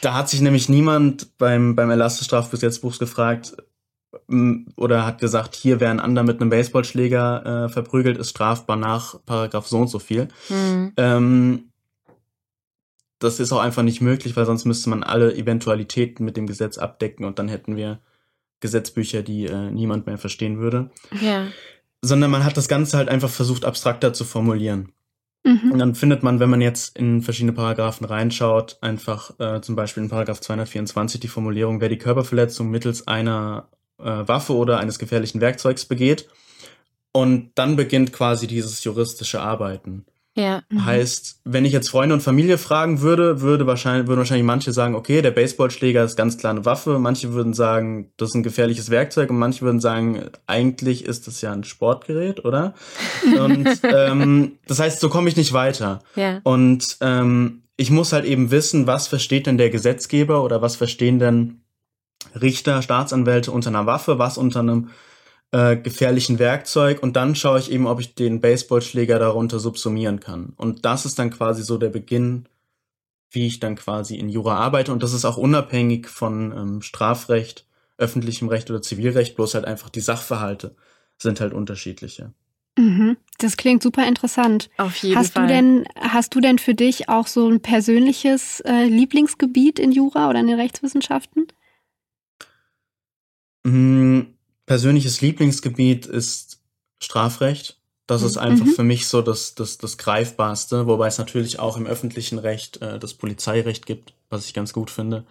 da 0.00 0.14
hat 0.14 0.30
sich 0.30 0.40
nämlich 0.40 0.70
niemand 0.70 1.36
beim, 1.36 1.76
beim 1.76 1.90
Erlass 1.90 2.18
des 2.18 2.26
Strafgesetzbuchs 2.26 2.98
gefragt 2.98 3.54
oder 4.76 5.04
hat 5.04 5.20
gesagt, 5.20 5.54
hier 5.54 5.80
wer 5.80 5.90
ein 5.90 6.00
anderer 6.00 6.24
mit 6.24 6.40
einem 6.40 6.48
Baseballschläger 6.48 7.66
äh, 7.66 7.68
verprügelt, 7.68 8.16
ist 8.16 8.30
strafbar 8.30 8.76
nach 8.76 9.16
Paragraph 9.26 9.66
so 9.66 9.78
und 9.78 9.88
so 9.88 9.98
viel. 9.98 10.28
Mhm. 10.48 10.92
Ähm, 10.96 11.64
das 13.18 13.40
ist 13.40 13.52
auch 13.52 13.60
einfach 13.60 13.82
nicht 13.82 14.00
möglich, 14.00 14.36
weil 14.36 14.46
sonst 14.46 14.64
müsste 14.64 14.90
man 14.90 15.02
alle 15.02 15.34
Eventualitäten 15.34 16.24
mit 16.24 16.36
dem 16.36 16.46
Gesetz 16.46 16.78
abdecken 16.78 17.24
und 17.24 17.38
dann 17.38 17.48
hätten 17.48 17.76
wir 17.76 18.00
Gesetzbücher, 18.60 19.22
die 19.22 19.46
äh, 19.46 19.70
niemand 19.70 20.06
mehr 20.06 20.18
verstehen 20.18 20.58
würde. 20.58 20.90
Ja. 21.20 21.46
Sondern 22.02 22.30
man 22.30 22.44
hat 22.44 22.56
das 22.56 22.68
Ganze 22.68 22.96
halt 22.96 23.08
einfach 23.08 23.30
versucht, 23.30 23.64
abstrakter 23.64 24.12
zu 24.12 24.24
formulieren. 24.24 24.92
Mhm. 25.44 25.72
Und 25.72 25.78
dann 25.78 25.94
findet 25.94 26.22
man, 26.22 26.40
wenn 26.40 26.50
man 26.50 26.62
jetzt 26.62 26.96
in 26.96 27.20
verschiedene 27.20 27.52
Paragraphen 27.52 28.06
reinschaut, 28.06 28.78
einfach 28.80 29.38
äh, 29.38 29.60
zum 29.60 29.76
Beispiel 29.76 30.02
in 30.02 30.08
Paragraph 30.08 30.40
224 30.40 31.20
die 31.20 31.28
Formulierung, 31.28 31.80
wer 31.80 31.90
die 31.90 31.98
Körperverletzung 31.98 32.70
mittels 32.70 33.06
einer 33.06 33.68
äh, 33.98 34.04
Waffe 34.04 34.54
oder 34.54 34.78
eines 34.78 34.98
gefährlichen 34.98 35.40
Werkzeugs 35.40 35.84
begeht. 35.84 36.28
Und 37.12 37.52
dann 37.54 37.76
beginnt 37.76 38.12
quasi 38.12 38.46
dieses 38.46 38.82
juristische 38.82 39.40
Arbeiten. 39.40 40.04
Ja. 40.36 40.62
Mhm. 40.68 40.84
Heißt, 40.84 41.40
wenn 41.44 41.64
ich 41.64 41.72
jetzt 41.72 41.88
Freunde 41.88 42.14
und 42.14 42.20
Familie 42.20 42.58
fragen 42.58 43.00
würde, 43.00 43.40
würde 43.40 43.66
wahrscheinlich, 43.66 44.08
würden 44.08 44.18
wahrscheinlich 44.18 44.46
manche 44.46 44.72
sagen, 44.72 44.94
okay, 44.94 45.22
der 45.22 45.30
Baseballschläger 45.30 46.02
ist 46.02 46.16
ganz 46.16 46.36
klar 46.36 46.52
eine 46.52 46.64
Waffe. 46.64 46.98
Manche 46.98 47.32
würden 47.32 47.54
sagen, 47.54 48.10
das 48.16 48.30
ist 48.30 48.34
ein 48.34 48.42
gefährliches 48.42 48.90
Werkzeug 48.90 49.30
und 49.30 49.38
manche 49.38 49.62
würden 49.62 49.80
sagen, 49.80 50.30
eigentlich 50.46 51.04
ist 51.04 51.28
das 51.28 51.40
ja 51.40 51.52
ein 51.52 51.64
Sportgerät, 51.64 52.44
oder? 52.44 52.74
und 53.38 53.68
ähm, 53.84 54.58
das 54.66 54.80
heißt, 54.80 55.00
so 55.00 55.08
komme 55.08 55.28
ich 55.28 55.36
nicht 55.36 55.52
weiter. 55.52 56.00
Ja. 56.16 56.40
Und 56.42 56.96
ähm, 57.00 57.62
ich 57.76 57.90
muss 57.90 58.12
halt 58.12 58.24
eben 58.24 58.50
wissen, 58.50 58.86
was 58.86 59.06
versteht 59.06 59.46
denn 59.46 59.58
der 59.58 59.70
Gesetzgeber 59.70 60.42
oder 60.42 60.62
was 60.62 60.76
verstehen 60.76 61.18
denn 61.18 61.60
Richter, 62.40 62.82
Staatsanwälte 62.82 63.52
unter 63.52 63.68
einer 63.68 63.86
Waffe, 63.86 64.18
was 64.18 64.38
unter 64.38 64.60
einem 64.60 64.90
äh, 65.54 65.76
gefährlichen 65.76 66.40
Werkzeug 66.40 67.00
und 67.00 67.14
dann 67.14 67.36
schaue 67.36 67.60
ich 67.60 67.70
eben, 67.70 67.86
ob 67.86 68.00
ich 68.00 68.16
den 68.16 68.40
Baseballschläger 68.40 69.20
darunter 69.20 69.60
subsumieren 69.60 70.18
kann. 70.18 70.52
Und 70.56 70.84
das 70.84 71.06
ist 71.06 71.16
dann 71.20 71.30
quasi 71.30 71.62
so 71.62 71.78
der 71.78 71.90
Beginn, 71.90 72.46
wie 73.30 73.46
ich 73.46 73.60
dann 73.60 73.76
quasi 73.76 74.16
in 74.16 74.28
Jura 74.28 74.56
arbeite. 74.56 74.90
Und 74.90 75.04
das 75.04 75.12
ist 75.12 75.24
auch 75.24 75.36
unabhängig 75.36 76.08
von 76.08 76.50
ähm, 76.50 76.82
Strafrecht, 76.82 77.66
öffentlichem 77.98 78.48
Recht 78.48 78.68
oder 78.68 78.82
Zivilrecht, 78.82 79.36
bloß 79.36 79.54
halt 79.54 79.64
einfach 79.64 79.90
die 79.90 80.00
Sachverhalte 80.00 80.74
sind 81.18 81.40
halt 81.40 81.52
unterschiedliche. 81.52 82.32
Mhm. 82.76 83.16
Das 83.38 83.56
klingt 83.56 83.84
super 83.84 84.08
interessant. 84.08 84.70
Auf 84.76 84.96
jeden 84.96 85.16
hast 85.16 85.34
Fall. 85.34 85.46
Du 85.46 85.52
denn, 85.52 85.84
hast 86.00 86.34
du 86.34 86.40
denn 86.40 86.58
für 86.58 86.74
dich 86.74 87.08
auch 87.08 87.28
so 87.28 87.48
ein 87.48 87.60
persönliches 87.60 88.58
äh, 88.66 88.86
Lieblingsgebiet 88.86 89.78
in 89.78 89.92
Jura 89.92 90.28
oder 90.28 90.40
in 90.40 90.48
den 90.48 90.58
Rechtswissenschaften? 90.58 91.46
Mhm. 93.64 94.03
Persönliches 94.66 95.20
Lieblingsgebiet 95.20 96.06
ist 96.06 96.60
Strafrecht. 96.98 97.78
Das 98.06 98.22
ist 98.22 98.36
einfach 98.36 98.66
mhm. 98.66 98.70
für 98.72 98.82
mich 98.82 99.06
so 99.06 99.22
das, 99.22 99.54
das, 99.54 99.78
das 99.78 99.96
Greifbarste, 99.96 100.86
wobei 100.86 101.06
es 101.06 101.18
natürlich 101.18 101.58
auch 101.58 101.76
im 101.78 101.86
öffentlichen 101.86 102.38
Recht 102.38 102.82
äh, 102.82 102.98
das 102.98 103.14
Polizeirecht 103.14 103.86
gibt, 103.86 104.12
was 104.28 104.46
ich 104.46 104.52
ganz 104.52 104.74
gut 104.74 104.90
finde. 104.90 105.24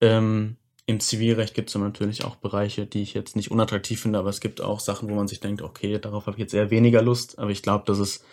Ähm, 0.00 0.56
im 0.86 1.00
Zivilrecht 1.00 1.52
gibt 1.52 1.68
es 1.68 1.74
natürlich 1.74 2.24
auch 2.24 2.36
Bereiche, 2.36 2.86
die 2.86 3.02
ich 3.02 3.12
jetzt 3.12 3.36
nicht 3.36 3.50
unattraktiv 3.50 4.00
finde, 4.00 4.18
aber 4.18 4.30
es 4.30 4.40
gibt 4.40 4.60
auch 4.60 4.80
Sachen, 4.80 5.10
wo 5.10 5.14
man 5.14 5.28
sich 5.28 5.40
denkt, 5.40 5.60
okay, 5.60 5.98
darauf 5.98 6.26
habe 6.26 6.36
ich 6.36 6.40
jetzt 6.40 6.54
eher 6.54 6.70
weniger 6.70 7.02
Lust. 7.02 7.38
Aber 7.38 7.50
ich 7.50 7.62
glaube, 7.62 7.84
das 7.86 7.98
ist 7.98 8.24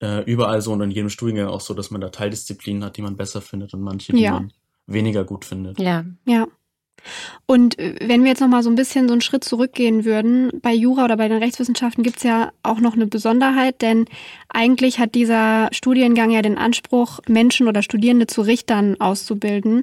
äh, 0.00 0.22
überall 0.24 0.60
so 0.60 0.72
und 0.72 0.82
in 0.82 0.90
jedem 0.90 1.08
Studiengang 1.10 1.48
auch 1.48 1.62
so, 1.62 1.74
dass 1.74 1.90
man 1.90 2.00
da 2.00 2.10
Teildisziplinen 2.10 2.84
hat, 2.84 2.98
die 2.98 3.02
man 3.02 3.16
besser 3.16 3.40
findet 3.40 3.74
und 3.74 3.80
manche, 3.80 4.12
die 4.12 4.22
ja. 4.22 4.32
man 4.32 4.52
weniger 4.86 5.24
gut 5.24 5.44
findet. 5.44 5.80
Ja. 5.80 6.04
Ja. 6.24 6.46
Und 7.46 7.78
äh, 7.78 7.94
wenn 8.00 8.22
wir 8.22 8.30
jetzt 8.30 8.40
noch 8.40 8.48
mal 8.48 8.62
so 8.62 8.70
ein 8.70 8.76
bisschen 8.76 9.08
so 9.08 9.14
einen 9.14 9.20
Schritt 9.20 9.44
zurückgehen 9.44 10.04
würden, 10.04 10.50
bei 10.60 10.72
Jura 10.72 11.04
oder 11.04 11.16
bei 11.16 11.28
den 11.28 11.38
Rechtswissenschaften 11.38 12.02
gibt 12.02 12.18
es 12.18 12.22
ja 12.22 12.50
auch 12.62 12.80
noch 12.80 12.94
eine 12.94 13.06
Besonderheit, 13.06 13.82
denn 13.82 14.06
eigentlich 14.48 14.98
hat 14.98 15.14
dieser 15.14 15.68
Studiengang 15.72 16.30
ja 16.30 16.42
den 16.42 16.58
Anspruch, 16.58 17.20
Menschen 17.28 17.68
oder 17.68 17.82
Studierende 17.82 18.26
zu 18.26 18.42
Richtern 18.42 19.00
auszubilden. 19.00 19.82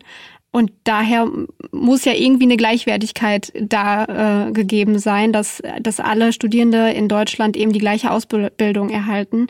Und 0.52 0.72
daher 0.86 1.30
muss 1.74 2.06
ja 2.06 2.14
irgendwie 2.14 2.46
eine 2.46 2.56
Gleichwertigkeit 2.56 3.52
da 3.60 4.48
äh, 4.48 4.52
gegeben 4.54 5.00
sein, 5.00 5.34
dass, 5.34 5.62
dass 5.82 6.00
alle 6.00 6.32
Studierende 6.32 6.92
in 6.92 7.10
Deutschland 7.10 7.58
eben 7.58 7.74
die 7.74 7.80
gleiche 7.80 8.10
Ausbildung 8.10 8.90
erhalten. 8.90 9.48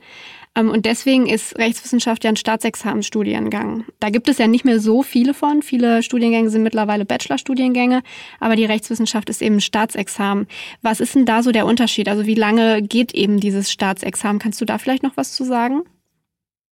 Ähm, 0.55 0.69
und 0.69 0.85
deswegen 0.85 1.27
ist 1.27 1.57
Rechtswissenschaft 1.57 2.23
ja 2.23 2.29
ein 2.29 2.35
Staatsexamenstudiengang. 2.35 3.85
Da 3.99 4.09
gibt 4.09 4.29
es 4.29 4.37
ja 4.37 4.47
nicht 4.47 4.65
mehr 4.65 4.79
so 4.79 5.03
viele 5.03 5.33
von. 5.33 5.61
Viele 5.61 6.01
Studiengänge 6.01 6.49
sind 6.49 6.63
mittlerweile 6.63 7.05
Bachelorstudiengänge, 7.05 8.01
aber 8.39 8.55
die 8.55 8.65
Rechtswissenschaft 8.65 9.29
ist 9.29 9.41
eben 9.41 9.61
Staatsexamen. 9.61 10.47
Was 10.81 10.99
ist 10.99 11.15
denn 11.15 11.25
da 11.25 11.43
so 11.43 11.51
der 11.51 11.65
Unterschied? 11.65 12.07
Also 12.07 12.25
wie 12.25 12.35
lange 12.35 12.81
geht 12.81 13.13
eben 13.13 13.39
dieses 13.39 13.71
Staatsexamen? 13.71 14.39
Kannst 14.39 14.61
du 14.61 14.65
da 14.65 14.77
vielleicht 14.77 15.03
noch 15.03 15.17
was 15.17 15.33
zu 15.33 15.43
sagen? 15.43 15.83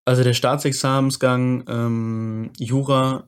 Also 0.06 0.24
der 0.24 0.34
Staatsexamensgang 0.34 1.64
ähm, 1.68 2.52
Jura 2.58 3.28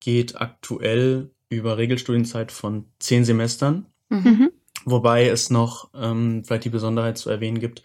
geht 0.00 0.40
aktuell 0.40 1.30
über 1.48 1.78
Regelstudienzeit 1.78 2.52
von 2.52 2.86
zehn 2.98 3.24
Semestern. 3.24 3.86
Mhm. 4.10 4.50
Wobei 4.84 5.28
es 5.28 5.48
noch 5.48 5.88
ähm, 5.94 6.44
vielleicht 6.44 6.64
die 6.64 6.70
Besonderheit 6.70 7.16
zu 7.16 7.30
erwähnen 7.30 7.58
gibt, 7.58 7.82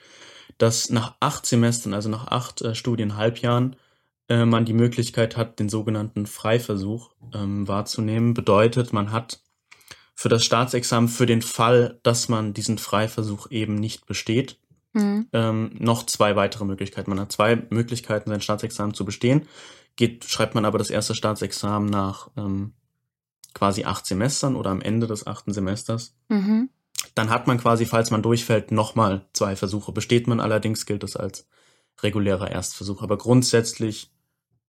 dass 0.60 0.92
nach 0.92 1.16
acht 1.20 1.48
Semestern, 1.48 1.96
also 1.96 2.10
nach 2.10 2.28
acht 2.28 2.62
äh, 2.62 2.76
Studienhalbjahren, 2.76 3.76
äh, 4.28 4.46
man 4.46 4.66
die 4.66 4.74
Möglichkeit 4.74 5.36
hat, 5.36 5.60
den 5.60 5.70
sogenannten 5.70 6.28
Freiversuch 6.28 7.12
ähm, 7.34 7.68
wahrzunehmen. 7.68 8.36
Bedeutet, 8.36 8.94
man 8.94 9.12
hat 9.12 9.42
für 10.14 10.30
das 10.30 10.44
Staatsexamen 10.44 11.10
für 11.10 11.26
den 11.26 11.42
Fall, 11.42 12.00
dass 12.04 12.30
man 12.30 12.54
diesen 12.54 12.78
Freiversuch 12.78 13.50
eben 13.50 13.76
nicht 13.76 14.06
besteht, 14.06 14.60
mhm. 14.94 15.28
ähm, 15.34 15.72
noch 15.80 16.06
zwei 16.06 16.36
weitere 16.36 16.66
Möglichkeiten. 16.66 17.10
Man 17.10 17.20
hat 17.20 17.32
zwei 17.32 17.56
Möglichkeiten, 17.72 18.30
sein 18.30 18.42
Staatsexamen 18.42 18.94
zu 18.94 19.06
bestehen 19.06 19.48
geht, 20.00 20.24
schreibt 20.24 20.56
man 20.56 20.66
aber 20.66 20.78
das 20.78 20.90
erste 20.90 21.14
Staatsexamen 21.14 21.90
nach 21.90 22.30
ähm, 22.38 22.74
quasi 23.54 23.84
acht 23.84 24.06
Semestern 24.06 24.56
oder 24.56 24.70
am 24.72 24.82
Ende 24.82 25.08
des 25.08 25.28
achten 25.28 25.52
Semesters. 25.52 26.16
Mhm. 26.30 26.70
Dann 27.20 27.30
hat 27.30 27.48
man 27.48 27.58
quasi, 27.58 27.86
falls 27.86 28.12
man 28.12 28.22
durchfällt, 28.22 28.72
nochmal 28.72 29.26
zwei 29.34 29.58
Versuche. 29.58 29.92
Besteht 29.92 30.28
man 30.28 30.40
allerdings, 30.40 30.86
gilt 30.86 31.04
es 31.04 31.18
als 31.18 31.50
regulärer 32.02 32.50
Erstversuch. 32.50 33.02
Aber 33.02 33.18
grundsätzlich 33.18 34.10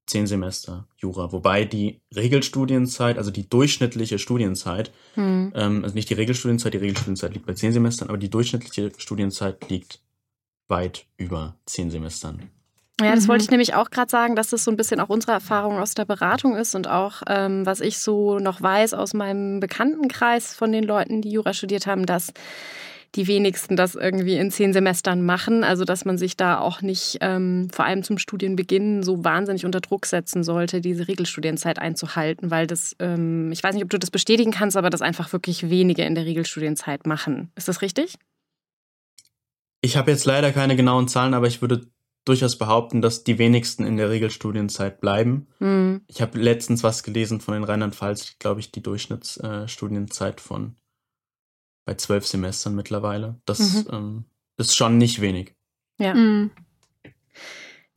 zehn 0.09 0.27
Semester 0.27 0.89
Jura. 0.97 1.31
Wobei 1.31 1.65
die 1.65 2.01
Regelstudienzeit, 2.13 3.19
also 3.19 3.31
die 3.31 3.49
durchschnittliche 3.49 4.19
Studienzeit, 4.19 4.91
mhm. 5.15 5.53
ähm, 5.55 5.85
also 5.85 5.95
nicht 5.95 6.11
die 6.11 6.15
Regelstudienzeit, 6.15 6.75
die 6.75 6.79
Regelstudienzeit 6.79 7.35
liegt 7.35 7.47
bei 7.47 7.55
zehn 7.55 7.73
Semestern, 7.73 8.09
aber 8.09 8.19
die 8.19 8.31
durchschnittliche 8.31 8.91
Studienzeit 8.99 9.71
liegt 9.71 10.01
weit 10.67 11.07
über 11.19 11.55
zehn 11.67 11.89
Semestern. 11.89 12.51
Ja, 13.01 13.15
das 13.15 13.25
mhm. 13.25 13.29
wollte 13.29 13.45
ich 13.45 13.51
nämlich 13.51 13.75
auch 13.75 13.91
gerade 13.91 14.11
sagen, 14.11 14.37
dass 14.37 14.51
das 14.51 14.65
so 14.65 14.71
ein 14.71 14.77
bisschen 14.77 15.01
auch 15.01 15.09
unsere 15.09 15.33
Erfahrung 15.33 15.79
aus 15.79 15.95
der 15.95 16.05
Beratung 16.05 16.57
ist 16.57 16.75
und 16.75 16.89
auch, 16.89 17.23
ähm, 17.27 17.65
was 17.65 17.81
ich 17.81 17.99
so 17.99 18.39
noch 18.39 18.61
weiß 18.61 18.95
aus 18.95 19.15
meinem 19.15 19.61
Bekanntenkreis 19.61 20.55
von 20.55 20.73
den 20.73 20.85
Leuten, 20.85 21.23
die 21.23 21.31
Jura 21.31 21.55
studiert 21.55 21.87
haben, 21.87 22.07
dass 22.07 22.33
die 23.17 23.27
wenigsten 23.27 23.77
das 23.77 23.97
irgendwie 23.97 24.37
in 24.37 24.51
zehn 24.51 24.73
Semestern 24.73 25.25
machen. 25.25 25.65
Also 25.65 25.85
dass 25.85 26.05
man 26.05 26.17
sich 26.19 26.37
da 26.37 26.59
auch 26.61 26.81
nicht 26.83 27.19
ähm, 27.21 27.69
vor 27.73 27.85
allem 27.85 28.03
zum 28.03 28.19
Studienbeginn 28.19 29.03
so 29.03 29.25
wahnsinnig 29.25 29.65
unter 29.65 29.81
Druck 29.81 30.07
setzen 30.07 30.45
sollte, 30.45 30.81
diese 30.81 31.09
Regelstudienzeit 31.09 31.79
einzuhalten, 31.79 32.51
weil 32.51 32.67
das, 32.67 32.95
ähm, 33.01 33.51
ich 33.51 33.63
weiß 33.63 33.75
nicht, 33.75 33.85
ob 33.85 33.91
du 33.91 33.99
das 33.99 34.11
bestätigen 34.11 34.53
kannst, 34.53 34.77
aber 34.77 34.91
das 34.91 35.03
einfach 35.03 35.33
wirklich 35.33 35.71
wenige 35.71 36.05
in 36.05 36.15
der 36.15 36.25
Regelstudienzeit 36.25 37.07
machen. 37.07 37.51
Ist 37.57 37.69
das 37.69 37.83
richtig? 37.83 38.15
Ich 39.83 39.97
habe 39.97 40.11
jetzt 40.11 40.27
leider 40.27 40.53
keine 40.53 40.77
genauen 40.77 41.09
Zahlen, 41.09 41.35
aber 41.35 41.47
ich 41.47 41.63
würde 41.63 41.87
durchaus 42.31 42.57
behaupten, 42.57 43.03
dass 43.03 43.25
die 43.25 43.39
wenigsten 43.39 43.85
in 43.85 43.97
der 43.97 44.09
Regelstudienzeit 44.09 45.01
bleiben. 45.01 45.49
Mhm. 45.59 46.03
Ich 46.07 46.23
habe 46.23 46.39
letztens 46.39 46.85
was 46.85 47.03
gelesen 47.03 47.41
von 47.41 47.55
den 47.55 47.65
Rheinland-Pfalz, 47.65 48.37
glaube 48.39 48.61
ich, 48.61 48.71
die 48.71 48.83
Durchschnittsstudienzeit 48.83 50.39
äh, 50.39 50.43
von 50.43 50.77
bei 51.85 51.95
zwölf 51.95 52.25
Semestern 52.27 52.77
mittlerweile. 52.77 53.41
Das 53.47 53.59
mhm. 53.59 53.87
ähm, 53.91 54.25
ist 54.57 54.77
schon 54.77 54.97
nicht 54.97 55.21
wenig. 55.21 55.57
Ja. 55.99 56.15
Mhm. 56.15 56.53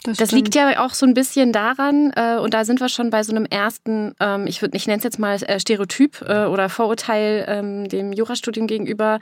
Das, 0.04 0.18
das 0.18 0.32
liegt 0.32 0.54
ja 0.54 0.84
auch 0.84 0.94
so 0.94 1.06
ein 1.06 1.14
bisschen 1.14 1.54
daran, 1.54 2.12
äh, 2.16 2.38
und 2.38 2.54
da 2.54 2.66
sind 2.66 2.82
wir 2.82 2.90
schon 2.90 3.10
bei 3.10 3.24
so 3.24 3.32
einem 3.32 3.46
ersten, 3.46 4.14
ähm, 4.20 4.48
ich, 4.48 4.62
ich 4.62 4.86
nenne 4.86 4.98
es 4.98 5.04
jetzt 5.04 5.18
mal 5.18 5.42
äh, 5.44 5.60
Stereotyp 5.60 6.22
äh, 6.22 6.46
oder 6.46 6.68
Vorurteil 6.68 7.46
ähm, 7.48 7.88
dem 7.88 8.12
Jurastudium 8.12 8.68
gegenüber. 8.68 9.20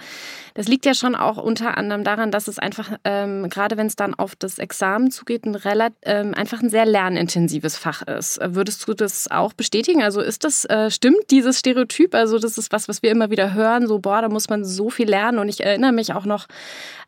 Das 0.56 0.68
liegt 0.68 0.88
ja 0.88 0.96
schon 0.96 1.14
auch 1.16 1.38
unter 1.38 1.78
anderem 1.78 2.04
daran, 2.04 2.32
dass 2.32 2.48
es 2.48 2.58
einfach, 2.58 2.98
ähm, 3.04 3.48
gerade 3.50 3.78
wenn 3.78 3.86
es 3.86 3.96
dann 3.96 4.16
auf 4.16 4.36
das 4.36 4.58
Examen 4.58 5.12
zugeht, 5.12 5.46
ein 5.46 5.54
relativ, 5.54 5.98
ähm, 6.04 6.34
einfach 6.34 6.62
ein 6.62 6.70
sehr 6.70 6.86
lernintensives 6.86 7.78
Fach 7.78 8.02
ist. 8.02 8.40
Würdest 8.44 8.88
du 8.88 8.96
das 8.96 9.30
auch 9.30 9.54
bestätigen? 9.54 10.02
Also 10.02 10.20
ist 10.20 10.44
das, 10.44 10.66
äh, 10.66 10.90
stimmt 10.90 11.30
dieses 11.30 11.60
Stereotyp? 11.60 12.16
Also 12.16 12.40
das 12.40 12.58
ist 12.58 12.72
was, 12.72 12.88
was 12.88 13.04
wir 13.04 13.12
immer 13.12 13.30
wieder 13.30 13.54
hören, 13.54 13.86
so, 13.88 14.00
boah, 14.00 14.22
da 14.22 14.30
muss 14.30 14.50
man 14.50 14.66
so 14.66 14.90
viel 14.90 15.10
lernen. 15.10 15.38
Und 15.38 15.48
ich 15.48 15.64
erinnere 15.64 15.92
mich 15.92 16.14
auch 16.14 16.26
noch 16.26 16.48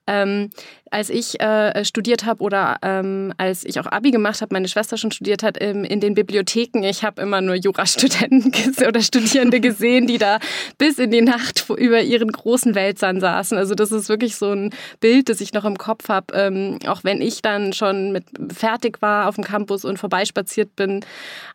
ähm, 0.08 0.50
als 0.94 1.10
ich 1.10 1.42
äh, 1.42 1.84
studiert 1.84 2.24
habe 2.24 2.44
oder 2.44 2.78
ähm, 2.84 3.34
als 3.38 3.66
ich 3.66 3.80
auch 3.80 3.88
Abi 3.88 4.12
gemacht 4.12 4.42
habe, 4.42 4.54
meine 4.54 4.68
Schwester 4.68 4.96
schon 4.96 5.12
studiert 5.12 5.42
hat, 5.42 5.58
ähm, 5.60 5.84
in 5.84 6.00
den 6.00 6.14
Bibliotheken, 6.14 6.84
ich 6.84 7.04
habe 7.04 7.22
immer 7.22 7.42
nur 7.42 7.56
Jurastudenten 7.56 8.54
oder 8.88 9.02
Studierende 9.02 9.60
gesehen, 9.60 10.06
die 10.06 10.20
da 10.20 10.38
bis 10.78 11.00
in 11.00 11.10
die 11.10 11.22
Nacht 11.22 11.66
über 11.76 12.02
ihren 12.02 12.32
großen 12.32 12.76
Wälzern 12.76 13.20
saßen. 13.20 13.58
Also 13.58 13.74
das 13.74 13.92
ist 13.92 14.08
wirklich 14.08 14.36
so 14.36 14.52
ein 14.52 14.70
Bild, 15.00 15.30
das 15.30 15.42
ich 15.42 15.52
noch 15.54 15.66
im 15.66 15.80
Kopf 15.80 16.10
habe. 16.10 16.28
Ähm, 16.36 16.78
auch 16.86 17.04
wenn 17.04 17.22
ich 17.22 17.42
dann 17.42 17.74
schon 17.74 18.12
mit 18.12 18.26
fertig 18.56 19.02
war 19.02 19.28
auf 19.28 19.36
dem 19.36 19.44
Campus 19.44 19.86
und 19.86 19.98
vorbeispaziert 19.98 20.76
bin 20.76 21.04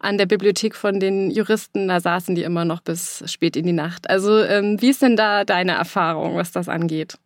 an 0.00 0.18
der 0.18 0.26
Bibliothek 0.26 0.74
von 0.74 0.98
den 0.98 1.30
Juristen, 1.30 1.86
da 1.86 2.00
saßen 2.00 2.34
die 2.34 2.42
immer 2.42 2.64
noch 2.64 2.80
bis 2.80 3.22
spät 3.26 3.56
in 3.56 3.66
die 3.66 3.72
Nacht. 3.72 4.10
Also 4.10 4.42
ähm, 4.42 4.80
wie 4.80 4.90
ist 4.90 5.02
denn 5.02 5.16
da 5.16 5.44
deine 5.44 5.72
Erfahrung, 5.72 6.34
was 6.34 6.50
das 6.50 6.68
angeht? 6.68 7.18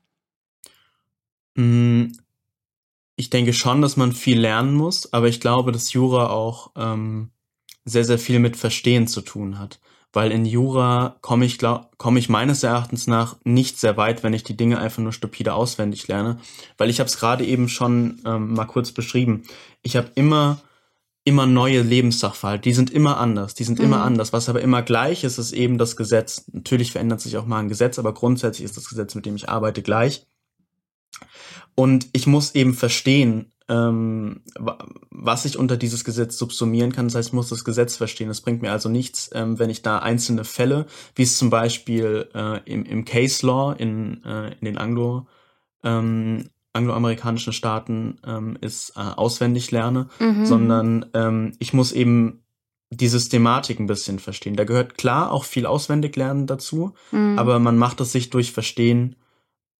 Mm, 1.54 1.91
ich 3.22 3.30
denke 3.30 3.52
schon, 3.52 3.80
dass 3.82 3.96
man 3.96 4.10
viel 4.12 4.40
lernen 4.40 4.74
muss, 4.74 5.12
aber 5.12 5.28
ich 5.28 5.38
glaube, 5.38 5.70
dass 5.70 5.92
Jura 5.92 6.30
auch 6.30 6.72
ähm, 6.76 7.30
sehr, 7.84 8.04
sehr 8.04 8.18
viel 8.18 8.40
mit 8.40 8.56
Verstehen 8.56 9.06
zu 9.06 9.20
tun 9.20 9.60
hat. 9.60 9.78
Weil 10.12 10.32
in 10.32 10.44
Jura 10.44 11.18
komme 11.20 11.44
ich, 11.44 11.58
komme 11.98 12.18
ich 12.18 12.28
meines 12.28 12.64
Erachtens 12.64 13.06
nach 13.06 13.36
nicht 13.44 13.78
sehr 13.78 13.96
weit, 13.96 14.24
wenn 14.24 14.34
ich 14.34 14.42
die 14.42 14.56
Dinge 14.56 14.80
einfach 14.80 15.04
nur 15.04 15.12
stupide 15.12 15.54
auswendig 15.54 16.08
lerne. 16.08 16.38
Weil 16.78 16.90
ich 16.90 16.98
habe 16.98 17.06
es 17.06 17.16
gerade 17.16 17.44
eben 17.44 17.68
schon 17.68 18.20
ähm, 18.26 18.54
mal 18.54 18.64
kurz 18.64 18.90
beschrieben. 18.90 19.44
Ich 19.82 19.96
habe 19.96 20.10
immer 20.16 20.60
immer 21.22 21.46
neue 21.46 21.82
Lebenssachverhalte. 21.82 22.62
Die 22.62 22.74
sind 22.74 22.90
immer 22.90 23.18
anders. 23.18 23.54
Die 23.54 23.62
sind 23.62 23.78
mhm. 23.78 23.84
immer 23.84 24.02
anders. 24.02 24.32
Was 24.32 24.48
aber 24.48 24.62
immer 24.62 24.82
gleich 24.82 25.22
ist, 25.22 25.38
ist 25.38 25.52
eben 25.52 25.78
das 25.78 25.94
Gesetz. 25.94 26.46
Natürlich 26.52 26.90
verändert 26.90 27.20
sich 27.20 27.36
auch 27.36 27.46
mal 27.46 27.60
ein 27.60 27.68
Gesetz, 27.68 28.00
aber 28.00 28.12
grundsätzlich 28.12 28.64
ist 28.64 28.76
das 28.76 28.88
Gesetz, 28.88 29.14
mit 29.14 29.26
dem 29.26 29.36
ich 29.36 29.48
arbeite, 29.48 29.80
gleich. 29.82 30.26
Und 31.74 32.08
ich 32.12 32.26
muss 32.26 32.54
eben 32.54 32.74
verstehen, 32.74 33.52
ähm, 33.68 34.42
was 35.10 35.44
ich 35.44 35.56
unter 35.58 35.76
dieses 35.76 36.04
Gesetz 36.04 36.36
subsumieren 36.36 36.92
kann. 36.92 37.06
Das 37.06 37.14
heißt, 37.14 37.28
ich 37.28 37.34
muss 37.34 37.48
das 37.48 37.64
Gesetz 37.64 37.96
verstehen. 37.96 38.28
Es 38.28 38.40
bringt 38.40 38.60
mir 38.60 38.72
also 38.72 38.88
nichts, 38.88 39.30
ähm, 39.32 39.58
wenn 39.58 39.70
ich 39.70 39.82
da 39.82 39.98
einzelne 39.98 40.44
Fälle, 40.44 40.86
wie 41.14 41.22
es 41.22 41.38
zum 41.38 41.50
Beispiel 41.50 42.28
äh, 42.34 42.60
im, 42.70 42.84
im 42.84 43.04
Case 43.04 43.46
Law 43.46 43.72
in, 43.72 44.22
äh, 44.24 44.48
in 44.48 44.64
den 44.64 44.78
Anglo, 44.78 45.26
ähm, 45.84 46.50
angloamerikanischen 46.74 47.52
Staaten 47.52 48.18
ähm, 48.26 48.56
ist, 48.60 48.94
äh, 48.96 49.00
auswendig 49.00 49.70
lerne, 49.70 50.08
mhm. 50.18 50.46
sondern 50.46 51.06
ähm, 51.14 51.52
ich 51.58 51.72
muss 51.72 51.92
eben 51.92 52.42
die 52.90 53.08
Systematik 53.08 53.78
ein 53.80 53.86
bisschen 53.86 54.18
verstehen. 54.18 54.56
Da 54.56 54.64
gehört 54.64 54.98
klar 54.98 55.32
auch 55.32 55.44
viel 55.44 55.66
auswendig 55.66 56.14
lernen 56.16 56.46
dazu, 56.46 56.94
mhm. 57.10 57.38
aber 57.38 57.58
man 57.58 57.78
macht 57.78 58.00
es 58.00 58.12
sich 58.12 58.30
durch 58.30 58.52
Verstehen 58.52 59.16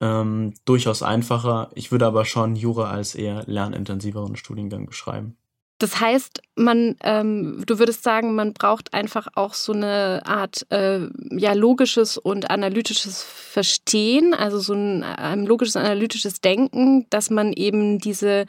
ähm, 0.02 0.52
durchaus 0.64 1.02
einfacher. 1.02 1.71
Ich 1.75 1.92
würde 1.92 2.06
aber 2.06 2.26
schon 2.26 2.56
Jura 2.56 2.90
als 2.90 3.14
eher 3.14 3.44
lernintensiveren 3.47 4.37
Studiengang 4.37 4.85
beschreiben. 4.85 5.37
Das 5.78 6.00
heißt, 6.00 6.42
man, 6.54 6.97
ähm, 7.02 7.64
du 7.66 7.78
würdest 7.78 8.04
sagen, 8.04 8.35
man 8.35 8.52
braucht 8.52 8.94
einfach 8.94 9.28
auch 9.35 9.54
so 9.54 9.73
eine 9.73 10.23
Art 10.25 10.66
äh, 10.71 11.09
ja, 11.30 11.54
logisches 11.54 12.18
und 12.18 12.50
analytisches 12.50 13.23
Verstehen, 13.23 14.35
also 14.35 14.59
so 14.61 14.75
ein, 14.75 15.02
ein 15.02 15.44
logisches, 15.44 15.76
analytisches 15.76 16.40
Denken, 16.40 17.06
dass 17.11 17.30
man 17.30 17.52
eben 17.52 17.99
diese, 17.99 18.47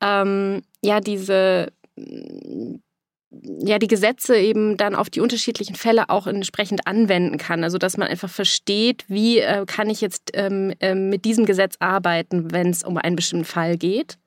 ähm, 0.00 0.62
ja, 0.82 1.00
diese 1.00 1.72
ja 3.40 3.78
die 3.78 3.88
Gesetze 3.88 4.36
eben 4.36 4.76
dann 4.76 4.94
auf 4.94 5.10
die 5.10 5.20
unterschiedlichen 5.20 5.74
Fälle 5.74 6.10
auch 6.10 6.26
entsprechend 6.26 6.86
anwenden 6.86 7.38
kann. 7.38 7.64
Also 7.64 7.78
dass 7.78 7.96
man 7.96 8.08
einfach 8.08 8.30
versteht, 8.30 9.04
wie 9.08 9.38
äh, 9.38 9.64
kann 9.66 9.90
ich 9.90 10.00
jetzt 10.00 10.30
ähm, 10.34 10.74
äh, 10.80 10.94
mit 10.94 11.24
diesem 11.24 11.46
Gesetz 11.46 11.76
arbeiten, 11.78 12.52
wenn 12.52 12.70
es 12.70 12.82
um 12.82 12.96
einen 12.96 13.16
bestimmten 13.16 13.44
Fall 13.44 13.76
geht. 13.76 14.18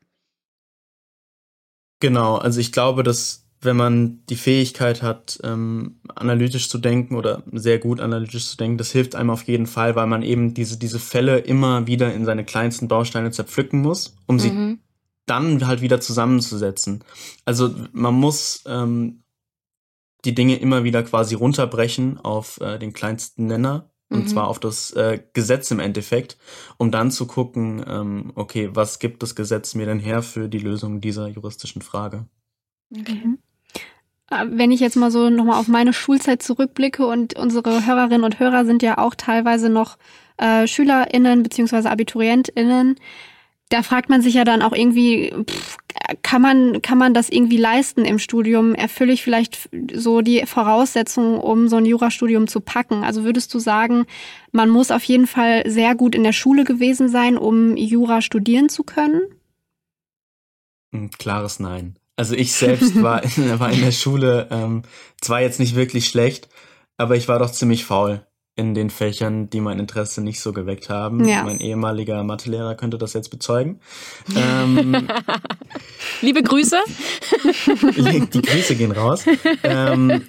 Genau, 2.00 2.36
also 2.36 2.60
ich 2.60 2.72
glaube, 2.72 3.04
dass 3.04 3.46
wenn 3.62 3.78
man 3.78 4.20
die 4.30 4.36
Fähigkeit 4.36 5.02
hat, 5.02 5.40
ähm, 5.44 5.96
analytisch 6.14 6.70
zu 6.70 6.78
denken 6.78 7.16
oder 7.16 7.44
sehr 7.52 7.80
gut 7.80 8.00
analytisch 8.00 8.48
zu 8.48 8.58
denken, 8.58 8.78
das 8.78 8.92
hilft 8.92 9.16
einem 9.16 9.32
auf 9.32 9.44
jeden 9.44 9.66
Fall, 9.66 9.96
weil 9.96 10.08
man 10.08 10.22
eben 10.22 10.54
diese, 10.54 10.78
diese 10.78 11.00
Fälle 11.00 11.40
immer 11.40 11.88
wieder 11.88 12.14
in 12.14 12.26
seine 12.26 12.46
kleinsten 12.46 12.88
Bausteine 12.88 13.32
zerpflücken 13.32 13.82
muss, 13.82 14.16
um 14.28 14.38
mhm. 14.38 14.80
Dann 15.26 15.66
halt 15.68 15.82
wieder 15.82 16.00
zusammenzusetzen. 16.00 17.04
Also 17.46 17.74
man 17.92 18.14
muss 18.14 18.64
ähm, 18.68 19.24
die 20.24 20.36
Dinge 20.36 20.58
immer 20.58 20.84
wieder 20.84 21.04
quasi 21.04 21.36
runterbrechen 21.36 22.20
auf 22.20 22.60
äh, 22.62 22.78
den 22.80 22.94
kleinsten 22.94 23.48
Nenner 23.48 23.92
und 24.10 24.24
mhm. 24.24 24.28
zwar 24.28 24.48
auf 24.48 24.60
das 24.60 24.92
äh, 24.92 25.20
Gesetz 25.34 25.72
im 25.72 25.80
Endeffekt, 25.80 26.38
um 26.78 26.92
dann 26.92 27.12
zu 27.12 27.26
gucken, 27.26 27.84
ähm, 27.88 28.32
okay, 28.36 28.70
was 28.74 29.00
gibt 29.00 29.24
das 29.24 29.36
Gesetz 29.36 29.76
mir 29.76 29.86
denn 29.86 30.00
her 30.00 30.22
für 30.22 30.48
die 30.48 30.60
Lösung 30.60 31.02
dieser 31.02 31.28
juristischen 31.28 31.82
Frage? 31.82 32.28
Okay. 32.96 33.22
Mhm. 33.24 33.40
Äh, 34.30 34.46
wenn 34.50 34.72
ich 34.72 34.80
jetzt 34.80 34.96
mal 34.96 35.12
so 35.12 35.30
nochmal 35.30 35.60
auf 35.60 35.68
meine 35.68 35.94
Schulzeit 35.94 36.44
zurückblicke 36.44 37.06
und 37.06 37.38
unsere 37.38 37.86
Hörerinnen 37.86 38.24
und 38.24 38.40
Hörer 38.40 38.66
sind 38.66 38.84
ja 38.84 38.98
auch 38.98 39.16
teilweise 39.16 39.70
noch 39.70 39.98
äh, 40.38 40.68
SchülerInnen 40.68 41.44
beziehungsweise 41.44 41.90
AbiturientInnen, 41.90 42.96
da 43.70 43.82
fragt 43.82 44.10
man 44.10 44.22
sich 44.22 44.36
ja 44.36 44.44
dann 44.44 44.62
auch 44.62 44.74
irgendwie, 44.74 45.34
pff, 45.50 45.78
kann 46.22 46.42
man, 46.42 46.82
kann 46.82 46.98
man 46.98 47.14
das 47.14 47.30
irgendwie 47.30 47.58
leisten 47.58 48.06
im 48.06 48.20
Studium? 48.20 48.76
Erfülle 48.76 49.14
ich 49.14 49.24
vielleicht 49.24 49.70
so 49.94 50.22
die 50.22 50.46
Voraussetzungen, 50.46 51.40
um 51.40 51.68
so 51.68 51.78
ein 51.78 51.86
Jurastudium 51.86 52.48
zu 52.48 52.60
packen? 52.62 53.04
Also 53.04 53.24
würdest 53.24 53.54
du 53.54 53.60
sagen, 53.60 54.06
man 54.52 54.70
muss 54.70 54.92
auf 54.92 55.04
jeden 55.04 55.26
Fall 55.26 55.64
sehr 55.70 55.96
gut 55.96 56.14
in 56.14 56.24
der 56.24 56.34
Schule 56.34 56.64
gewesen 56.64 57.10
sein, 57.10 57.38
um 57.38 57.76
Jura 57.76 58.22
studieren 58.22 58.70
zu 58.70 58.84
können? 58.84 59.22
Ein 60.94 61.10
klares 61.10 61.60
Nein. 61.60 61.96
Also 62.18 62.36
ich 62.36 62.54
selbst 62.54 63.02
war, 63.02 63.24
in, 63.24 63.60
war 63.60 63.72
in 63.72 63.82
der 63.82 63.92
Schule 63.92 64.48
ähm, 64.52 64.84
zwar 65.22 65.42
jetzt 65.42 65.60
nicht 65.60 65.76
wirklich 65.76 66.08
schlecht, 66.08 66.50
aber 66.98 67.16
ich 67.16 67.28
war 67.28 67.40
doch 67.40 67.52
ziemlich 67.52 67.84
faul 67.84 68.26
in 68.56 68.74
den 68.74 68.90
Fächern, 68.90 69.50
die 69.50 69.60
mein 69.60 69.80
Interesse 69.80 70.22
nicht 70.22 70.40
so 70.40 70.54
geweckt 70.54 70.90
haben. 70.90 71.26
Ja. 71.26 71.44
Mein 71.44 71.60
ehemaliger 71.60 72.24
Mathelehrer 72.24 72.76
könnte 72.76 72.98
das 72.98 73.14
jetzt 73.14 73.30
bezeugen. 73.30 73.82
ähm, 74.36 75.08
Liebe 76.22 76.42
Grüße. 76.42 76.78
die 78.34 78.42
Grüße 78.42 78.76
gehen 78.76 78.92
raus. 78.92 79.26
Ähm, 79.64 80.22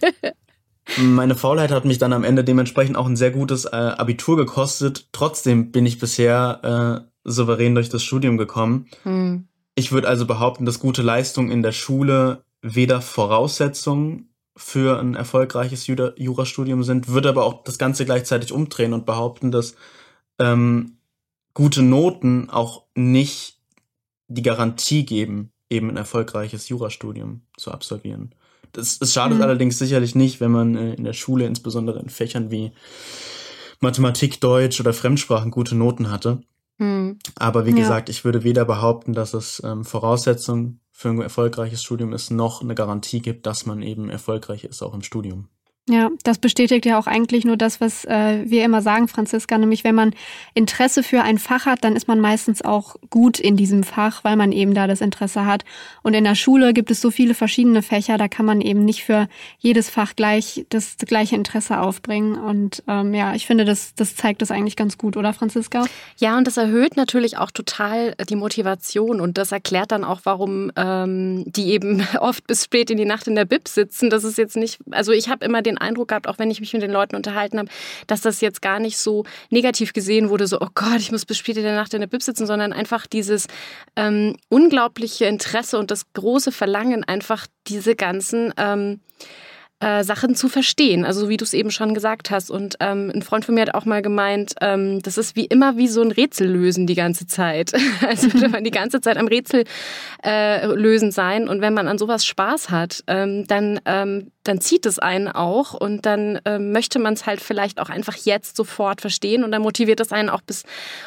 meine 0.97 1.35
Faulheit 1.35 1.71
hat 1.71 1.85
mich 1.85 1.99
dann 1.99 2.13
am 2.13 2.25
Ende 2.25 2.43
dementsprechend 2.43 2.97
auch 2.97 3.07
ein 3.07 3.17
sehr 3.17 3.31
gutes 3.31 3.65
äh, 3.65 3.77
Abitur 3.77 4.37
gekostet. 4.37 5.09
Trotzdem 5.13 5.71
bin 5.71 5.87
ich 5.87 5.99
bisher 5.99 7.05
äh, 7.05 7.11
souverän 7.25 7.75
durch 7.75 7.89
das 7.89 8.03
Studium 8.03 8.39
gekommen. 8.39 8.87
Hm. 9.05 9.49
Ich 9.75 9.93
würde 9.93 10.09
also 10.09 10.27
behaupten, 10.27 10.65
dass 10.65 10.81
gute 10.81 11.03
Leistung 11.03 11.51
in 11.51 11.63
der 11.63 11.73
Schule 11.73 12.45
weder 12.63 13.01
Voraussetzung 13.01 14.31
für 14.57 14.99
ein 14.99 15.15
erfolgreiches 15.15 15.87
Jurastudium 15.87 16.83
sind, 16.83 17.09
würde 17.09 17.29
aber 17.29 17.45
auch 17.45 17.63
das 17.65 17.79
Ganze 17.79 18.05
gleichzeitig 18.05 18.53
umdrehen 18.53 18.95
und 18.95 19.05
behaupten, 19.05 19.51
dass 19.51 19.77
ähm, 20.39 20.97
gute 21.53 21.83
Noten 21.83 22.49
auch 22.51 22.85
nicht 22.95 23.59
die 24.29 24.43
Garantie 24.43 25.05
geben, 25.05 25.53
eben 25.69 25.91
ein 25.91 25.97
erfolgreiches 25.97 26.69
Jurastudium 26.69 27.43
zu 27.57 27.71
absolvieren. 27.71 28.35
Das, 28.73 28.99
das 28.99 29.13
schadet 29.13 29.39
mhm. 29.39 29.43
allerdings 29.43 29.79
sicherlich 29.79 30.15
nicht, 30.15 30.41
wenn 30.41 30.51
man 30.51 30.75
äh, 30.75 30.95
in 30.95 31.05
der 31.05 31.13
Schule, 31.13 31.47
insbesondere 31.47 32.01
in 32.01 32.09
Fächern 32.09 32.51
wie 32.51 32.73
Mathematik, 33.81 34.41
Deutsch 34.41 34.81
oder 34.81 34.93
Fremdsprachen 34.93 35.51
gute 35.51 35.75
Noten 35.75 36.11
hatte. 36.11 36.41
Mhm. 36.79 37.19
Aber 37.37 37.67
wie 37.67 37.71
ja. 37.71 37.77
gesagt, 37.77 38.09
ich 38.09 38.25
würde 38.25 38.43
weder 38.43 38.65
behaupten, 38.65 39.13
dass 39.13 39.35
es 39.35 39.63
ähm, 39.65 39.85
Voraussetzung 39.85 40.81
für 40.99 41.11
ein 41.11 41.21
erfolgreiches 41.21 41.83
Studium 41.83 42.15
ist, 42.15 42.31
noch 42.31 42.63
eine 42.63 42.75
Garantie 42.75 43.21
gibt, 43.21 43.45
dass 43.45 43.67
man 43.67 43.83
eben 43.83 44.09
erfolgreich 44.09 44.65
ist, 44.65 44.81
auch 44.81 44.95
im 44.95 45.03
Studium. 45.03 45.51
Ja, 45.89 46.11
das 46.25 46.39
bestätigt 46.39 46.85
ja 46.85 46.99
auch 46.99 47.07
eigentlich 47.07 47.45
nur 47.45 47.57
das, 47.57 47.81
was 47.81 48.05
äh, 48.07 48.43
wir 48.45 48.65
immer 48.65 48.83
sagen, 48.83 49.07
Franziska, 49.07 49.57
nämlich 49.57 49.85
wenn 49.85 49.95
man 49.95 50.15
Interesse 50.53 51.05
für 51.05 51.23
ein 51.23 51.39
Fach 51.39 51.65
hat, 51.65 51.85
dann 51.85 51.95
ist 51.95 52.09
man 52.09 52.19
meistens 52.19 52.61
auch 52.61 52.97
gut 53.09 53.39
in 53.39 53.57
diesem 53.57 53.85
Fach, 53.85 54.25
weil 54.25 54.35
man 54.35 54.51
eben 54.51 54.75
da 54.75 54.89
das 54.89 55.01
Interesse 55.01 55.47
hat. 55.47 55.65
Und 56.03 56.15
in 56.15 56.25
der 56.25 56.35
Schule 56.35 56.73
gibt 56.73 56.91
es 56.91 57.01
so 57.01 57.13
viele 57.13 57.35
verschiedene 57.35 57.83
Fächer, 57.83 58.19
da 58.19 58.27
kann 58.27 58.45
man 58.45 58.61
eben 58.63 58.85
nicht 58.85 59.05
für 59.05 59.29
jedes 59.61 59.89
Fach 59.89 60.17
gleich 60.17 60.67
das, 60.71 60.97
das 60.97 61.09
gleiche 61.09 61.37
Interesse 61.37 61.79
aufbringen. 61.79 62.35
Und 62.35 62.83
ähm, 62.89 63.15
ja, 63.15 63.37
ich 63.37 63.47
finde, 63.47 63.65
das, 63.65 63.95
das 63.95 64.17
zeigt 64.17 64.43
das 64.43 64.51
eigentlich 64.51 64.75
ganz 64.75 64.99
gut, 64.99 65.17
oder 65.17 65.33
Franziska? 65.33 65.85
Ja, 66.19 66.37
und 66.37 66.49
das 66.49 66.57
erhöht 66.57 66.97
natürlich 66.97 67.39
auch 67.39 67.53
total 67.53 68.17
die 68.29 68.35
Motivation 68.35 69.21
und 69.21 69.39
das 69.39 69.53
erklärt 69.53 69.93
dann 69.93 70.03
auch, 70.03 70.23
warum 70.25 70.73
ähm, 70.75 71.45
die 71.47 71.71
eben 71.71 72.05
oft 72.19 72.45
bis 72.49 72.65
spät 72.65 72.91
in 72.91 72.97
die 72.97 73.05
Nacht 73.05 73.29
in 73.29 73.37
der 73.37 73.45
Bib 73.45 73.69
sitzen. 73.69 74.11
Das 74.11 74.25
ist 74.25 74.37
jetzt 74.37 74.57
nicht, 74.57 74.81
also 74.91 75.13
ich 75.13 75.29
habe 75.29 75.45
immer 75.45 75.63
den 75.63 75.76
den 75.77 75.81
Eindruck 75.83 76.09
gehabt, 76.09 76.29
auch 76.29 76.39
wenn 76.39 76.51
ich 76.51 76.61
mich 76.61 76.73
mit 76.73 76.83
den 76.83 76.91
Leuten 76.91 77.17
unterhalten 77.17 77.59
habe, 77.59 77.69
dass 78.07 78.21
das 78.21 78.41
jetzt 78.41 78.63
gar 78.63 78.81
nicht 78.81 78.99
so 78.99 79.25
negativ 79.51 79.93
gesehen 79.93 80.29
wurde, 80.29 80.47
so, 80.47 80.61
oh 80.61 80.69
Gott, 80.75 80.99
ich 80.99 81.13
muss 81.13 81.25
bis 81.25 81.39
spät 81.39 81.57
in 81.57 81.63
der 81.63 81.77
Nacht 81.77 81.95
in 81.95 82.01
der 82.01 82.09
Bib 82.09 82.23
sitzen, 82.23 82.47
sondern 82.47 82.73
einfach 82.73 83.07
dieses 83.07 83.47
ähm, 83.97 84.37
unglaubliche 84.49 85.27
Interesse 85.27 85.79
und 85.79 85.91
das 85.91 86.13
große 86.13 86.53
Verlangen, 86.53 87.05
einfach 87.05 87.47
diese 87.67 87.97
ganzen 87.97 88.53
ähm, 88.57 89.01
äh, 89.81 90.05
Sachen 90.05 90.35
zu 90.35 90.49
verstehen. 90.49 91.05
Also 91.05 91.29
wie 91.29 91.37
du 91.37 91.45
es 91.45 91.53
eben 91.53 91.71
schon 91.71 91.93
gesagt 91.93 92.31
hast. 92.31 92.51
Und 92.51 92.77
ähm, 92.81 93.13
ein 93.15 93.21
Freund 93.21 93.45
von 93.45 93.55
mir 93.55 93.63
hat 93.63 93.75
auch 93.75 93.85
mal 93.85 94.01
gemeint, 94.01 94.55
ähm, 94.63 95.03
das 95.03 95.19
ist 95.19 95.37
wie 95.37 95.45
immer 95.45 95.77
wie 95.77 95.89
so 95.89 96.01
ein 96.01 96.13
Rätsel 96.13 96.49
lösen 96.49 96.87
die 96.87 96.95
ganze 96.95 97.27
Zeit. 97.27 97.73
also 98.09 98.33
würde 98.33 98.49
man 98.49 98.65
die 98.65 98.71
ganze 98.71 99.03
Zeit 99.03 99.19
am 99.19 99.29
Rätsel 99.29 99.65
äh, 100.25 100.67
lösen 100.67 101.13
sein. 101.13 101.47
Und 101.47 101.61
wenn 101.61 101.75
man 101.75 101.89
an 101.89 101.99
sowas 101.99 102.25
Spaß 102.25 102.71
hat, 102.71 103.05
ähm, 103.07 103.47
dann, 103.49 103.79
ähm, 103.85 104.31
dann 104.45 104.63
zieht 104.63 104.87
es 104.87 104.99
einen 104.99 105.29
auch 105.29 105.75
und 105.75 106.07
dann 106.07 106.41
ähm, 106.47 106.73
möchte 106.73 106.99
man 106.99 107.13
es 107.13 107.27
halt 107.27 107.41
vielleicht 107.41 107.79
auch 107.79 107.91
einfach 107.91 108.17
jetzt 108.17 108.57
sofort 108.57 109.03
verstehen 109.03 109.45
und 109.45 109.53
dann 109.53 109.61
motiviert 109.61 110.01
es 110.01 110.11
einen 110.11 110.31
auch 110.31 110.41
bis 110.41 110.63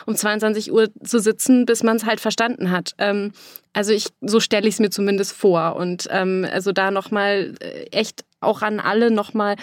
um 0.06 0.16
22 0.16 0.72
Uhr 0.72 0.90
zu 1.04 1.20
sitzen, 1.20 1.66
bis 1.66 1.82
man 1.82 1.98
es 1.98 2.06
halt 2.06 2.20
verstanden 2.20 2.70
hat. 2.70 2.94
Ähm, 3.00 3.32
also 3.74 3.94
ich, 3.94 4.08
so 4.22 4.40
stelle 4.40 4.68
ich 4.68 4.76
es 4.76 4.80
mir 4.80 4.90
zumindest 4.90 5.34
vor. 5.34 5.76
Und 5.76 6.08
ähm, 6.12 6.46
also 6.52 6.72
da 6.72 6.92
nochmal 6.92 7.56
äh, 7.62 7.86
echt 7.92 8.26
auch 8.42 8.62
an 8.62 8.80
alle 8.80 9.12
nochmal 9.12 9.56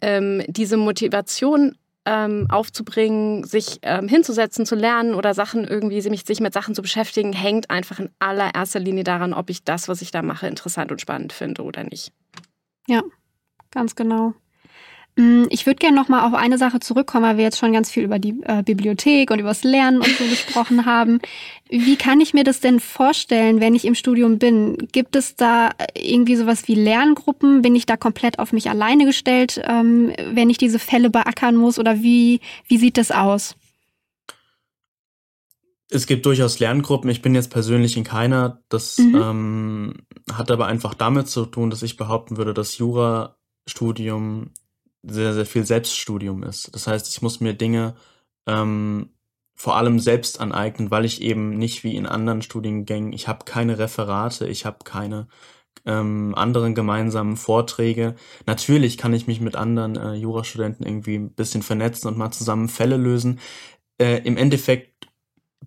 ähm, 0.00 0.42
diese 0.48 0.76
Motivation 0.76 1.76
ähm, 2.06 2.46
aufzubringen, 2.50 3.44
sich 3.44 3.78
ähm, 3.82 4.08
hinzusetzen, 4.08 4.64
zu 4.64 4.74
lernen 4.74 5.14
oder 5.14 5.34
Sachen 5.34 5.64
irgendwie, 5.64 6.00
sich, 6.00 6.24
sich 6.24 6.40
mit 6.40 6.52
Sachen 6.52 6.74
zu 6.74 6.82
beschäftigen, 6.82 7.32
hängt 7.32 7.70
einfach 7.70 7.98
in 7.98 8.10
allererster 8.18 8.80
Linie 8.80 9.04
daran, 9.04 9.34
ob 9.34 9.50
ich 9.50 9.64
das, 9.64 9.88
was 9.88 10.00
ich 10.02 10.10
da 10.10 10.22
mache, 10.22 10.46
interessant 10.46 10.90
und 10.90 11.00
spannend 11.00 11.32
finde 11.32 11.62
oder 11.62 11.84
nicht. 11.84 12.12
Ja, 12.86 13.02
ganz 13.70 13.94
genau. 13.94 14.34
Mm, 15.20 15.44
ich 15.50 15.66
würde 15.66 15.76
gerne 15.76 15.96
noch 15.96 16.08
mal 16.08 16.26
auf 16.26 16.32
eine 16.32 16.56
Sache 16.56 16.80
zurückkommen, 16.80 17.26
weil 17.26 17.36
wir 17.36 17.44
jetzt 17.44 17.58
schon 17.58 17.74
ganz 17.74 17.90
viel 17.90 18.04
über 18.04 18.18
die 18.18 18.40
äh, 18.44 18.62
Bibliothek 18.62 19.30
und 19.30 19.38
über 19.38 19.50
das 19.50 19.64
Lernen 19.64 19.98
und 19.98 20.08
so 20.16 20.24
gesprochen 20.30 20.86
haben. 20.86 21.20
Wie 21.68 21.96
kann 21.96 22.22
ich 22.22 22.32
mir 22.32 22.42
das 22.42 22.60
denn 22.60 22.80
vorstellen, 22.80 23.60
wenn 23.60 23.74
ich 23.74 23.84
im 23.84 23.94
Studium 23.94 24.38
bin? 24.38 24.78
Gibt 24.92 25.16
es 25.16 25.36
da 25.36 25.72
irgendwie 25.94 26.36
sowas 26.36 26.66
wie 26.68 26.74
Lerngruppen? 26.74 27.60
Bin 27.60 27.76
ich 27.76 27.84
da 27.84 27.98
komplett 27.98 28.38
auf 28.38 28.54
mich 28.54 28.70
alleine 28.70 29.04
gestellt, 29.04 29.60
ähm, 29.68 30.12
wenn 30.32 30.48
ich 30.48 30.56
diese 30.56 30.78
Fälle 30.78 31.10
beackern 31.10 31.56
muss? 31.56 31.78
Oder 31.78 32.02
wie, 32.02 32.40
wie 32.66 32.78
sieht 32.78 32.96
das 32.96 33.10
aus? 33.10 33.56
Es 35.90 36.06
gibt 36.06 36.24
durchaus 36.24 36.60
Lerngruppen. 36.60 37.10
Ich 37.10 37.20
bin 37.20 37.34
jetzt 37.34 37.50
persönlich 37.50 37.96
in 37.96 38.04
keiner. 38.04 38.62
Das 38.70 38.96
mhm. 38.96 39.14
ähm, 39.16 39.94
hat 40.32 40.50
aber 40.50 40.66
einfach 40.66 40.94
damit 40.94 41.28
zu 41.28 41.44
tun, 41.44 41.68
dass 41.68 41.82
ich 41.82 41.98
behaupten 41.98 42.38
würde, 42.38 42.54
dass 42.54 42.78
Jurastudium 42.78 44.52
sehr, 45.02 45.34
sehr 45.34 45.46
viel 45.46 45.64
Selbststudium 45.64 46.42
ist. 46.42 46.74
Das 46.74 46.86
heißt, 46.86 47.08
ich 47.08 47.22
muss 47.22 47.40
mir 47.40 47.54
Dinge 47.54 47.94
ähm, 48.46 49.10
vor 49.54 49.76
allem 49.76 49.98
selbst 49.98 50.40
aneignen, 50.40 50.90
weil 50.90 51.04
ich 51.04 51.20
eben 51.20 51.50
nicht 51.58 51.84
wie 51.84 51.96
in 51.96 52.06
anderen 52.06 52.42
Studiengängen, 52.42 53.12
ich 53.12 53.28
habe 53.28 53.44
keine 53.44 53.78
Referate, 53.78 54.48
ich 54.48 54.64
habe 54.64 54.78
keine 54.84 55.28
ähm, 55.86 56.34
anderen 56.34 56.74
gemeinsamen 56.74 57.36
Vorträge. 57.36 58.14
Natürlich 58.46 58.98
kann 58.98 59.12
ich 59.12 59.26
mich 59.26 59.40
mit 59.40 59.56
anderen 59.56 59.96
äh, 59.96 60.14
Jurastudenten 60.14 60.86
irgendwie 60.86 61.16
ein 61.16 61.34
bisschen 61.34 61.62
vernetzen 61.62 62.08
und 62.08 62.18
mal 62.18 62.30
zusammen 62.30 62.68
Fälle 62.68 62.96
lösen. 62.96 63.40
Äh, 63.98 64.22
Im 64.24 64.36
Endeffekt 64.36 65.08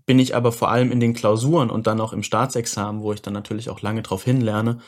bin 0.05 0.19
ich 0.19 0.35
aber 0.35 0.51
vor 0.51 0.69
allem 0.69 0.91
in 0.91 0.99
den 0.99 1.13
Klausuren 1.13 1.69
und 1.69 1.87
dann 1.87 2.01
auch 2.01 2.13
im 2.13 2.23
Staatsexamen, 2.23 3.01
wo 3.01 3.13
ich 3.13 3.21
dann 3.21 3.33
natürlich 3.33 3.69
auch 3.69 3.81
lange 3.81 4.01
drauf 4.01 4.23
hinlerne, 4.23 4.79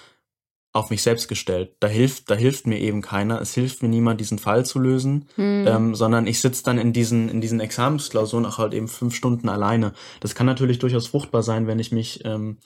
auf 0.75 0.89
mich 0.89 1.01
selbst 1.01 1.29
gestellt. 1.29 1.77
Da 1.79 1.87
hilft, 1.87 2.29
da 2.29 2.35
hilft 2.35 2.67
mir 2.67 2.77
eben 2.79 3.01
keiner. 3.01 3.39
Es 3.39 3.53
hilft 3.53 3.81
mir 3.81 3.87
niemand, 3.87 4.19
diesen 4.19 4.39
Fall 4.39 4.65
zu 4.65 4.77
lösen, 4.77 5.29
hm. 5.35 5.65
ähm, 5.65 5.95
sondern 5.95 6.27
ich 6.27 6.41
sitze 6.41 6.65
dann 6.65 6.77
in 6.77 6.91
diesen, 6.91 7.29
in 7.29 7.39
diesen 7.39 7.61
Examensklausuren 7.61 8.45
auch 8.45 8.57
halt 8.57 8.73
eben 8.73 8.89
fünf 8.89 9.15
Stunden 9.15 9.47
alleine. 9.47 9.93
Das 10.19 10.35
kann 10.35 10.45
natürlich 10.45 10.77
durchaus 10.79 11.07
fruchtbar 11.07 11.43
sein, 11.43 11.65
wenn 11.65 11.79
ich 11.79 11.93
mich 11.93 12.25
ähm, 12.25 12.57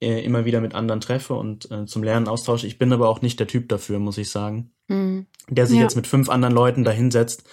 äh, 0.00 0.24
immer 0.24 0.46
wieder 0.46 0.62
mit 0.62 0.74
anderen 0.74 1.02
treffe 1.02 1.34
und 1.34 1.70
äh, 1.70 1.84
zum 1.84 2.02
Lernen 2.02 2.28
austausche. 2.28 2.66
Ich 2.66 2.78
bin 2.78 2.94
aber 2.94 3.10
auch 3.10 3.20
nicht 3.20 3.38
der 3.38 3.46
Typ 3.46 3.68
dafür, 3.68 3.98
muss 3.98 4.16
ich 4.16 4.30
sagen, 4.30 4.70
hm. 4.88 5.26
der 5.50 5.66
sich 5.66 5.76
ja. 5.76 5.82
jetzt 5.82 5.96
mit 5.96 6.06
fünf 6.06 6.30
anderen 6.30 6.54
Leuten 6.54 6.82
dahinsetzt 6.82 7.44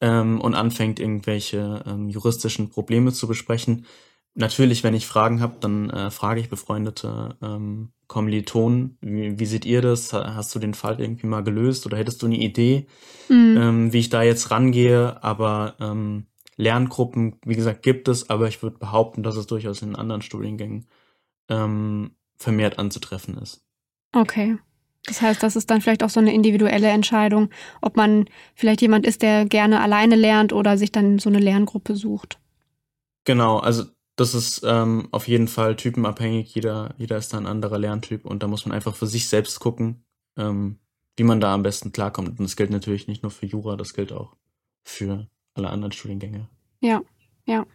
ähm, 0.00 0.40
und 0.40 0.56
anfängt, 0.56 0.98
irgendwelche 0.98 1.84
ähm, 1.86 2.08
juristischen 2.08 2.68
Probleme 2.68 3.12
zu 3.12 3.28
besprechen. 3.28 3.86
Natürlich, 4.34 4.82
wenn 4.82 4.94
ich 4.94 5.06
Fragen 5.06 5.40
habe, 5.40 5.58
dann 5.60 5.88
äh, 5.90 6.10
frage 6.10 6.40
ich 6.40 6.48
befreundete 6.48 7.36
ähm, 7.40 7.92
Kommilitonen, 8.12 8.98
wie, 9.00 9.38
wie 9.38 9.46
seht 9.46 9.64
ihr 9.64 9.80
das? 9.80 10.12
Hast 10.12 10.54
du 10.54 10.58
den 10.58 10.74
Fall 10.74 11.00
irgendwie 11.00 11.26
mal 11.26 11.42
gelöst 11.42 11.86
oder 11.86 11.96
hättest 11.96 12.20
du 12.20 12.26
eine 12.26 12.36
Idee, 12.36 12.86
mhm. 13.30 13.56
ähm, 13.58 13.92
wie 13.94 14.00
ich 14.00 14.10
da 14.10 14.22
jetzt 14.22 14.50
rangehe? 14.50 15.24
Aber 15.24 15.76
ähm, 15.80 16.26
Lerngruppen, 16.56 17.38
wie 17.46 17.54
gesagt, 17.54 17.82
gibt 17.82 18.08
es, 18.08 18.28
aber 18.28 18.48
ich 18.48 18.62
würde 18.62 18.76
behaupten, 18.76 19.22
dass 19.22 19.36
es 19.36 19.46
durchaus 19.46 19.80
in 19.80 19.96
anderen 19.96 20.20
Studiengängen 20.20 20.86
ähm, 21.48 22.10
vermehrt 22.36 22.78
anzutreffen 22.78 23.38
ist. 23.38 23.64
Okay. 24.14 24.58
Das 25.06 25.22
heißt, 25.22 25.42
das 25.42 25.56
ist 25.56 25.70
dann 25.70 25.80
vielleicht 25.80 26.02
auch 26.02 26.10
so 26.10 26.20
eine 26.20 26.34
individuelle 26.34 26.88
Entscheidung, 26.88 27.48
ob 27.80 27.96
man 27.96 28.26
vielleicht 28.54 28.82
jemand 28.82 29.06
ist, 29.06 29.22
der 29.22 29.46
gerne 29.46 29.80
alleine 29.80 30.16
lernt 30.16 30.52
oder 30.52 30.76
sich 30.76 30.92
dann 30.92 31.18
so 31.18 31.30
eine 31.30 31.38
Lerngruppe 31.38 31.96
sucht. 31.96 32.38
Genau, 33.24 33.56
also 33.56 33.84
das 34.16 34.34
ist 34.34 34.62
ähm, 34.64 35.08
auf 35.10 35.26
jeden 35.28 35.48
Fall 35.48 35.76
typenabhängig. 35.76 36.54
Jeder, 36.54 36.94
jeder 36.98 37.16
ist 37.16 37.32
da 37.32 37.38
ein 37.38 37.46
anderer 37.46 37.78
Lerntyp 37.78 38.24
und 38.24 38.42
da 38.42 38.48
muss 38.48 38.66
man 38.66 38.74
einfach 38.74 38.94
für 38.94 39.06
sich 39.06 39.28
selbst 39.28 39.60
gucken, 39.60 40.04
ähm, 40.36 40.78
wie 41.16 41.24
man 41.24 41.40
da 41.40 41.54
am 41.54 41.62
besten 41.62 41.92
klarkommt. 41.92 42.38
Und 42.38 42.40
das 42.40 42.56
gilt 42.56 42.70
natürlich 42.70 43.08
nicht 43.08 43.22
nur 43.22 43.30
für 43.30 43.46
Jura, 43.46 43.76
das 43.76 43.94
gilt 43.94 44.12
auch 44.12 44.36
für 44.82 45.28
alle 45.54 45.70
anderen 45.70 45.92
Studiengänge. 45.92 46.48
Ja, 46.80 47.02
ja. 47.46 47.66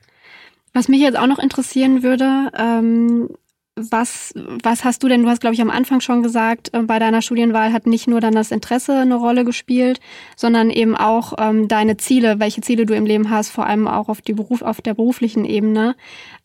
Was 0.74 0.88
mich 0.90 1.02
jetzt 1.02 1.18
auch 1.18 1.28
noch 1.28 1.40
interessieren 1.40 2.04
würde, 2.04 2.52
ähm, 2.56 3.30
was, 3.78 4.34
was 4.36 4.84
hast 4.84 5.04
du 5.04 5.08
denn, 5.08 5.24
du 5.24 5.30
hast, 5.30 5.40
glaube 5.40 5.54
ich, 5.54 5.62
am 5.62 5.70
Anfang 5.70 6.02
schon 6.02 6.24
gesagt, 6.24 6.74
äh, 6.74 6.82
bei 6.82 7.00
deiner 7.00 7.22
Studienwahl 7.22 7.72
hat 7.72 7.86
nicht 7.86 8.08
nur 8.08 8.20
dann 8.20 8.34
das 8.34 8.52
Interesse 8.52 8.98
eine 8.98 9.16
Rolle 9.16 9.46
gespielt, 9.46 10.00
sondern 10.36 10.70
eben 10.70 10.96
auch 10.96 11.34
ähm, 11.38 11.68
deine 11.68 11.98
Ziele, 11.98 12.40
welche 12.40 12.62
Ziele 12.62 12.86
du 12.86 12.96
im 12.96 13.06
Leben 13.06 13.30
hast, 13.30 13.50
vor 13.50 13.68
allem 13.68 13.88
auch 13.88 14.10
auf, 14.10 14.22
die 14.22 14.34
Beruf, 14.34 14.62
auf 14.62 14.82
der 14.82 14.96
beruflichen 14.96 15.46
Ebene. 15.46 15.96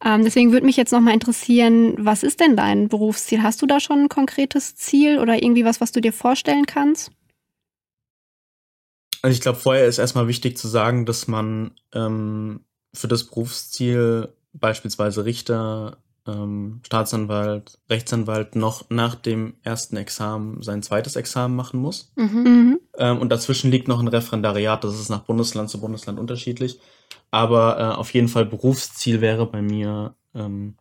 Ähm, 0.05 0.25
deswegen 0.25 0.53
würde 0.53 0.67
mich 0.67 0.77
jetzt 0.77 0.93
nochmal 0.93 1.15
interessieren, 1.15 1.95
was 1.99 2.23
ist 2.23 2.41
denn 2.41 2.57
dein 2.57 2.89
Berufsziel? 2.89 3.43
Hast 3.43 3.63
du 3.63 3.67
da 3.67 3.81
schon 3.81 4.01
ein 4.01 4.09
konkretes 4.09 4.77
Ziel 4.77 5.19
oder 5.19 5.43
irgendwie 5.43 5.65
was, 5.65 5.81
was 5.81 5.93
du 5.93 6.01
dir 6.01 6.13
vorstellen 6.13 6.67
kannst? 6.67 7.11
Also 9.23 9.35
ich 9.35 9.41
glaube, 9.41 9.59
vorher 9.59 9.87
ist 9.87 9.99
erstmal 9.99 10.29
wichtig 10.29 10.59
zu 10.59 10.69
sagen, 10.69 11.07
dass 11.07 11.29
man 11.29 11.73
ähm, 11.95 12.61
für 12.93 13.09
das 13.09 13.25
Berufsziel 13.25 14.29
beispielsweise 14.53 15.25
Richter 15.25 15.97
ähm, 16.27 16.81
Staatsanwalt, 16.87 17.79
Rechtsanwalt 17.91 18.55
noch 18.57 18.89
nach 18.91 19.15
dem 19.15 19.55
ersten 19.63 19.97
Examen 19.97 20.63
sein 20.63 20.83
zweites 20.83 21.17
Examen 21.17 21.57
machen 21.57 21.81
muss. 21.81 22.13
Mhm. 22.17 22.43
mhm. 22.43 22.81
Ähm, 22.99 23.19
und 23.19 23.31
dazwischen 23.31 23.71
liegt 23.71 23.89
noch 23.89 24.01
ein 24.01 24.09
Referendariat, 24.09 24.85
das 24.85 25.01
ist 25.01 25.09
nach 25.09 25.25
Bundesland 25.25 25.71
zu 25.71 25.81
Bundesland 25.81 26.19
unterschiedlich. 26.19 26.79
Aber 27.31 27.79
äh, 27.79 27.97
auf 27.97 28.13
jeden 28.13 28.29
Fall 28.29 28.45
Berufsziel 28.45 29.21
wäre 29.21 29.47
bei 29.47 29.63
mir 29.63 30.15
ähm, 30.35 30.75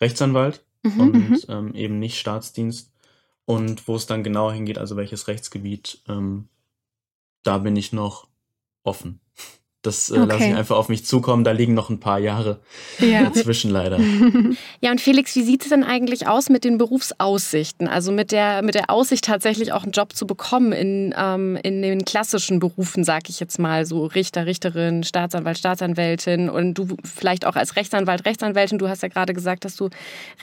Rechtsanwalt 0.00 0.64
mhm. 0.82 1.00
und 1.00 1.14
mhm. 1.14 1.38
ähm, 1.48 1.74
eben 1.74 1.98
nicht 1.98 2.18
Staatsdienst. 2.18 2.92
Und 3.44 3.86
wo 3.86 3.94
es 3.94 4.06
dann 4.06 4.24
genau 4.24 4.50
hingeht, 4.50 4.78
also 4.78 4.96
welches 4.96 5.28
Rechtsgebiet, 5.28 6.02
ähm, 6.08 6.48
da 7.42 7.58
bin 7.58 7.76
ich 7.76 7.92
noch 7.92 8.28
offen. 8.82 9.20
Das 9.86 10.10
äh, 10.10 10.18
okay. 10.18 10.26
lasse 10.26 10.44
ich 10.48 10.54
einfach 10.54 10.76
auf 10.76 10.88
mich 10.88 11.04
zukommen. 11.04 11.44
Da 11.44 11.52
liegen 11.52 11.74
noch 11.74 11.90
ein 11.90 12.00
paar 12.00 12.18
Jahre 12.18 12.60
ja. 12.98 13.24
dazwischen 13.24 13.70
leider. 13.70 13.98
Ja, 14.80 14.90
und 14.90 15.00
Felix, 15.00 15.34
wie 15.36 15.42
sieht 15.42 15.62
es 15.62 15.68
denn 15.70 15.84
eigentlich 15.84 16.26
aus 16.26 16.48
mit 16.48 16.64
den 16.64 16.78
Berufsaussichten? 16.78 17.88
Also 17.88 18.12
mit 18.12 18.32
der, 18.32 18.62
mit 18.62 18.74
der 18.74 18.90
Aussicht, 18.90 19.24
tatsächlich 19.24 19.72
auch 19.72 19.82
einen 19.82 19.92
Job 19.92 20.14
zu 20.14 20.26
bekommen 20.26 20.72
in, 20.72 21.14
ähm, 21.16 21.56
in 21.62 21.82
den 21.82 22.04
klassischen 22.04 22.58
Berufen, 22.58 23.04
sag 23.04 23.28
ich 23.28 23.40
jetzt 23.40 23.58
mal, 23.58 23.86
so 23.86 24.04
Richter, 24.06 24.46
Richterin, 24.46 25.04
Staatsanwalt, 25.04 25.58
Staatsanwältin 25.58 26.48
und 26.48 26.74
du 26.74 26.88
vielleicht 27.04 27.46
auch 27.46 27.56
als 27.56 27.76
Rechtsanwalt, 27.76 28.26
Rechtsanwältin. 28.26 28.78
Du 28.78 28.88
hast 28.88 29.02
ja 29.02 29.08
gerade 29.08 29.32
gesagt, 29.32 29.64
dass 29.64 29.76
du 29.76 29.88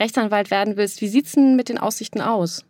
Rechtsanwalt 0.00 0.50
werden 0.50 0.76
willst. 0.76 1.00
Wie 1.00 1.08
sieht 1.08 1.26
es 1.26 1.32
denn 1.32 1.56
mit 1.56 1.68
den 1.68 1.78
Aussichten 1.78 2.20
aus? 2.20 2.64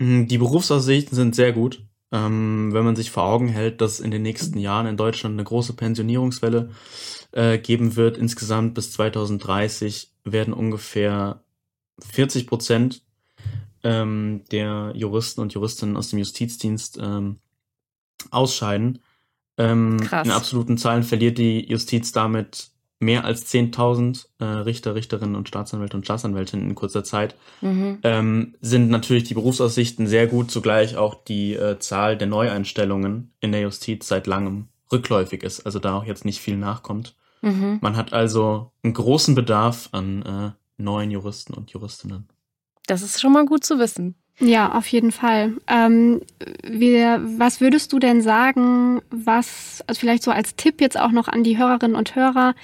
Die 0.00 0.38
Berufsaussichten 0.38 1.14
sind 1.14 1.34
sehr 1.34 1.52
gut 1.52 1.82
ähm, 2.14 2.72
wenn 2.72 2.84
man 2.84 2.94
sich 2.94 3.10
vor 3.10 3.24
Augen 3.24 3.48
hält, 3.48 3.80
dass 3.80 3.98
in 3.98 4.12
den 4.12 4.22
nächsten 4.22 4.56
Jahren 4.56 4.86
in 4.86 4.96
Deutschland 4.96 5.32
eine 5.32 5.42
große 5.42 5.72
Pensionierungswelle 5.72 6.70
äh, 7.32 7.58
geben 7.58 7.96
wird. 7.96 8.16
Insgesamt 8.16 8.74
bis 8.74 8.92
2030 8.92 10.12
werden 10.22 10.54
ungefähr 10.54 11.42
40 11.98 12.46
Prozent 12.46 13.02
ähm, 13.82 14.42
der 14.52 14.92
Juristen 14.94 15.40
und 15.40 15.54
Juristinnen 15.54 15.96
aus 15.96 16.10
dem 16.10 16.20
Justizdienst 16.20 17.00
ähm, 17.02 17.40
ausscheiden. 18.30 19.00
Ähm. 19.58 19.98
In 20.00 20.30
absoluten 20.30 20.78
Zahlen 20.78 21.02
verliert 21.02 21.38
die 21.38 21.68
Justiz 21.68 22.12
damit 22.12 22.70
mehr 23.04 23.24
als 23.24 23.46
10.000 23.52 24.26
äh, 24.38 24.44
Richter, 24.44 24.94
Richterinnen 24.94 25.36
und 25.36 25.48
Staatsanwälte 25.48 25.96
und 25.96 26.04
Staatsanwältinnen 26.04 26.68
in 26.68 26.74
kurzer 26.74 27.04
Zeit, 27.04 27.36
mhm. 27.60 27.98
ähm, 28.02 28.54
sind 28.60 28.90
natürlich 28.90 29.24
die 29.24 29.34
Berufsaussichten 29.34 30.06
sehr 30.06 30.26
gut, 30.26 30.50
zugleich 30.50 30.96
auch 30.96 31.14
die 31.14 31.54
äh, 31.54 31.78
Zahl 31.78 32.16
der 32.16 32.26
Neueinstellungen 32.26 33.32
in 33.40 33.52
der 33.52 33.60
Justiz 33.60 34.08
seit 34.08 34.26
langem 34.26 34.68
rückläufig 34.90 35.42
ist, 35.42 35.66
also 35.66 35.78
da 35.78 35.96
auch 35.96 36.04
jetzt 36.04 36.24
nicht 36.24 36.40
viel 36.40 36.56
nachkommt. 36.56 37.14
Mhm. 37.42 37.78
Man 37.80 37.96
hat 37.96 38.12
also 38.12 38.72
einen 38.82 38.94
großen 38.94 39.34
Bedarf 39.34 39.88
an 39.92 40.22
äh, 40.22 40.82
neuen 40.82 41.10
Juristen 41.10 41.54
und 41.54 41.70
Juristinnen. 41.70 42.28
Das 42.86 43.02
ist 43.02 43.20
schon 43.20 43.32
mal 43.32 43.46
gut 43.46 43.64
zu 43.64 43.78
wissen. 43.78 44.14
Ja, 44.40 44.72
auf 44.72 44.88
jeden 44.88 45.12
Fall. 45.12 45.52
Ähm, 45.68 46.22
wir, 46.64 47.22
was 47.38 47.60
würdest 47.60 47.92
du 47.92 48.00
denn 48.00 48.20
sagen, 48.20 49.00
was, 49.10 49.84
also 49.86 50.00
vielleicht 50.00 50.24
so 50.24 50.32
als 50.32 50.56
Tipp 50.56 50.80
jetzt 50.80 50.98
auch 50.98 51.12
noch 51.12 51.28
an 51.28 51.44
die 51.44 51.56
Hörerinnen 51.56 51.96
und 51.96 52.16
Hörer, 52.16 52.54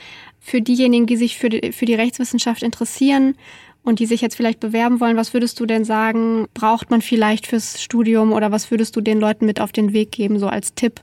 für 0.41 0.61
diejenigen, 0.63 1.07
die 1.07 1.17
sich 1.17 1.39
für 1.39 1.51
die, 1.51 1.73
für 1.73 1.85
die 1.85 1.95
Rechtswissenschaft 1.95 2.63
interessieren 2.63 3.37
und 3.83 3.99
die 3.99 4.07
sich 4.07 4.21
jetzt 4.21 4.35
vielleicht 4.35 4.61
bewerben 4.61 5.01
wollen, 5.01 5.17
was 5.17 5.35
würdest 5.35 5.61
du 5.61 5.67
denn 5.67 5.85
sagen, 5.85 6.49
braucht 6.55 6.91
man 6.91 7.03
vielleicht 7.03 7.47
fürs 7.47 7.81
Studium 7.83 8.33
oder 8.33 8.51
was 8.51 8.71
würdest 8.71 8.97
du 8.97 9.01
den 9.01 9.21
Leuten 9.21 9.47
mit 9.47 9.61
auf 9.61 9.73
den 9.73 9.93
Weg 9.93 10.11
geben, 10.11 10.39
so 10.39 10.49
als 10.49 10.75
Tipp? 10.75 11.03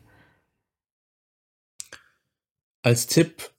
Als 2.81 3.07
Tipp, 3.07 3.51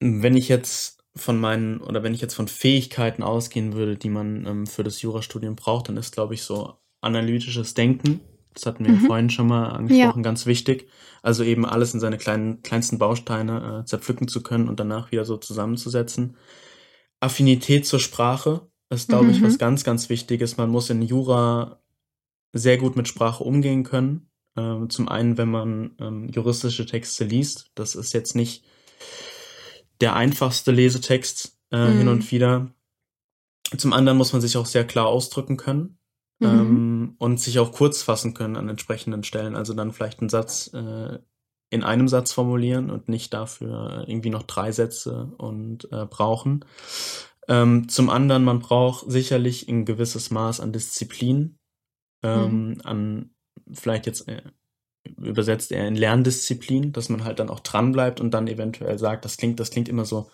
wenn 0.00 0.36
ich 0.36 0.48
jetzt 0.48 1.02
von 1.14 1.38
meinen 1.38 1.80
oder 1.80 2.02
wenn 2.02 2.14
ich 2.14 2.20
jetzt 2.20 2.34
von 2.34 2.48
Fähigkeiten 2.48 3.22
ausgehen 3.22 3.74
würde, 3.74 3.96
die 3.96 4.08
man 4.08 4.46
ähm, 4.46 4.66
für 4.66 4.82
das 4.82 5.02
Jurastudium 5.02 5.56
braucht, 5.56 5.88
dann 5.88 5.96
ist, 5.96 6.12
glaube 6.12 6.34
ich, 6.34 6.42
so 6.42 6.78
analytisches 7.00 7.74
Denken. 7.74 8.20
Das 8.54 8.66
hatten 8.66 8.84
wir 8.84 8.92
mhm. 8.92 9.06
vorhin 9.06 9.30
schon 9.30 9.46
mal 9.46 9.68
angesprochen, 9.68 10.20
ja. 10.20 10.22
ganz 10.22 10.46
wichtig. 10.46 10.88
Also 11.22 11.44
eben 11.44 11.64
alles 11.64 11.94
in 11.94 12.00
seine 12.00 12.18
kleinen, 12.18 12.62
kleinsten 12.62 12.98
Bausteine 12.98 13.80
äh, 13.82 13.84
zerpflücken 13.86 14.28
zu 14.28 14.42
können 14.42 14.68
und 14.68 14.80
danach 14.80 15.12
wieder 15.12 15.24
so 15.24 15.36
zusammenzusetzen. 15.36 16.36
Affinität 17.20 17.86
zur 17.86 18.00
Sprache 18.00 18.68
ist, 18.90 19.08
glaube 19.08 19.26
mhm. 19.26 19.30
ich, 19.30 19.42
was 19.42 19.58
ganz, 19.58 19.84
ganz 19.84 20.08
Wichtiges. 20.08 20.56
Man 20.56 20.70
muss 20.70 20.90
in 20.90 21.02
Jura 21.02 21.80
sehr 22.52 22.76
gut 22.76 22.96
mit 22.96 23.08
Sprache 23.08 23.44
umgehen 23.44 23.84
können. 23.84 24.28
Ähm, 24.56 24.90
zum 24.90 25.08
einen, 25.08 25.38
wenn 25.38 25.50
man 25.50 25.96
ähm, 25.98 26.28
juristische 26.28 26.84
Texte 26.84 27.24
liest. 27.24 27.70
Das 27.74 27.94
ist 27.94 28.12
jetzt 28.12 28.34
nicht 28.34 28.64
der 30.00 30.14
einfachste 30.14 30.72
Lesetext 30.72 31.56
äh, 31.70 31.88
mhm. 31.88 31.98
hin 31.98 32.08
und 32.08 32.30
wieder. 32.32 32.74
Zum 33.76 33.94
anderen 33.94 34.18
muss 34.18 34.32
man 34.32 34.42
sich 34.42 34.56
auch 34.58 34.66
sehr 34.66 34.84
klar 34.84 35.06
ausdrücken 35.06 35.56
können 35.56 35.98
mhm. 36.42 36.48
ähm, 36.48 37.14
und 37.18 37.40
sich 37.40 37.58
auch 37.58 37.72
kurz 37.72 38.02
fassen 38.02 38.34
können 38.34 38.56
an 38.56 38.68
entsprechenden 38.68 39.24
Stellen. 39.24 39.56
Also 39.56 39.74
dann 39.74 39.92
vielleicht 39.92 40.20
einen 40.20 40.28
Satz 40.28 40.70
äh, 40.74 41.18
in 41.70 41.82
einem 41.82 42.08
Satz 42.08 42.32
formulieren 42.32 42.90
und 42.90 43.08
nicht 43.08 43.32
dafür 43.32 44.04
irgendwie 44.06 44.30
noch 44.30 44.42
drei 44.42 44.72
Sätze 44.72 45.32
und 45.38 45.90
äh, 45.90 46.04
brauchen. 46.04 46.64
Ähm, 47.48 47.88
zum 47.88 48.10
anderen, 48.10 48.44
man 48.44 48.58
braucht 48.58 49.10
sicherlich 49.10 49.68
ein 49.68 49.84
gewisses 49.84 50.30
Maß 50.30 50.60
an 50.60 50.72
Disziplin, 50.72 51.58
ähm, 52.22 52.68
mhm. 52.68 52.80
an 52.84 53.30
vielleicht 53.72 54.06
jetzt 54.06 54.28
äh, 54.28 54.42
übersetzt 55.16 55.72
eher 55.72 55.88
in 55.88 55.96
Lerndisziplin, 55.96 56.92
dass 56.92 57.08
man 57.08 57.24
halt 57.24 57.38
dann 57.38 57.48
auch 57.48 57.60
dran 57.60 57.92
bleibt 57.92 58.20
und 58.20 58.32
dann 58.32 58.46
eventuell 58.46 58.98
sagt, 58.98 59.24
das 59.24 59.36
klingt, 59.36 59.58
das 59.58 59.70
klingt 59.70 59.88
immer 59.88 60.04
so, 60.04 60.30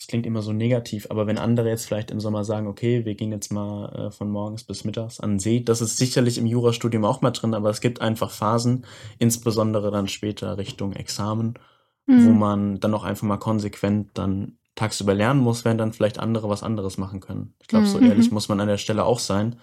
das 0.00 0.06
klingt 0.06 0.26
immer 0.26 0.42
so 0.42 0.52
negativ, 0.52 1.06
aber 1.10 1.26
wenn 1.26 1.38
andere 1.38 1.68
jetzt 1.68 1.86
vielleicht 1.86 2.10
im 2.10 2.20
Sommer 2.20 2.42
sagen, 2.42 2.66
okay, 2.66 3.04
wir 3.04 3.14
gehen 3.14 3.30
jetzt 3.30 3.52
mal 3.52 4.06
äh, 4.06 4.10
von 4.10 4.30
morgens 4.30 4.64
bis 4.64 4.84
mittags 4.84 5.20
an 5.20 5.38
See, 5.38 5.60
das 5.60 5.80
ist 5.80 5.98
sicherlich 5.98 6.38
im 6.38 6.46
Jurastudium 6.46 7.04
auch 7.04 7.20
mal 7.20 7.30
drin, 7.30 7.54
aber 7.54 7.70
es 7.70 7.80
gibt 7.80 8.00
einfach 8.00 8.30
Phasen, 8.30 8.86
insbesondere 9.18 9.90
dann 9.90 10.08
später 10.08 10.56
Richtung 10.56 10.94
Examen, 10.94 11.54
mhm. 12.06 12.26
wo 12.26 12.30
man 12.30 12.80
dann 12.80 12.94
auch 12.94 13.04
einfach 13.04 13.26
mal 13.26 13.36
konsequent 13.36 14.10
dann 14.14 14.56
tagsüber 14.74 15.14
lernen 15.14 15.40
muss, 15.40 15.64
während 15.64 15.80
dann 15.80 15.92
vielleicht 15.92 16.18
andere 16.18 16.48
was 16.48 16.62
anderes 16.62 16.96
machen 16.96 17.20
können. 17.20 17.54
Ich 17.60 17.68
glaube, 17.68 17.84
mhm. 17.84 17.90
so 17.90 17.98
ehrlich 18.00 18.32
muss 18.32 18.48
man 18.48 18.58
an 18.58 18.68
der 18.68 18.78
Stelle 18.78 19.04
auch 19.04 19.18
sein 19.18 19.56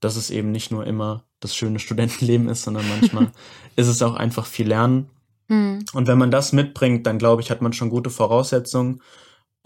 dass 0.00 0.16
es 0.16 0.30
eben 0.30 0.52
nicht 0.52 0.70
nur 0.70 0.86
immer 0.86 1.24
das 1.40 1.54
schöne 1.54 1.78
Studentenleben 1.86 2.48
ist, 2.48 2.62
sondern 2.62 2.88
manchmal 2.88 3.32
ist 3.76 3.88
es 3.88 4.02
auch 4.02 4.14
einfach 4.14 4.46
viel 4.46 4.68
Lernen. 4.68 5.10
Mhm. 5.48 5.84
Und 5.92 6.06
wenn 6.06 6.18
man 6.18 6.30
das 6.30 6.52
mitbringt, 6.52 7.06
dann 7.06 7.18
glaube 7.18 7.42
ich, 7.42 7.50
hat 7.50 7.62
man 7.62 7.72
schon 7.72 7.90
gute 7.90 8.10
Voraussetzungen 8.10 9.00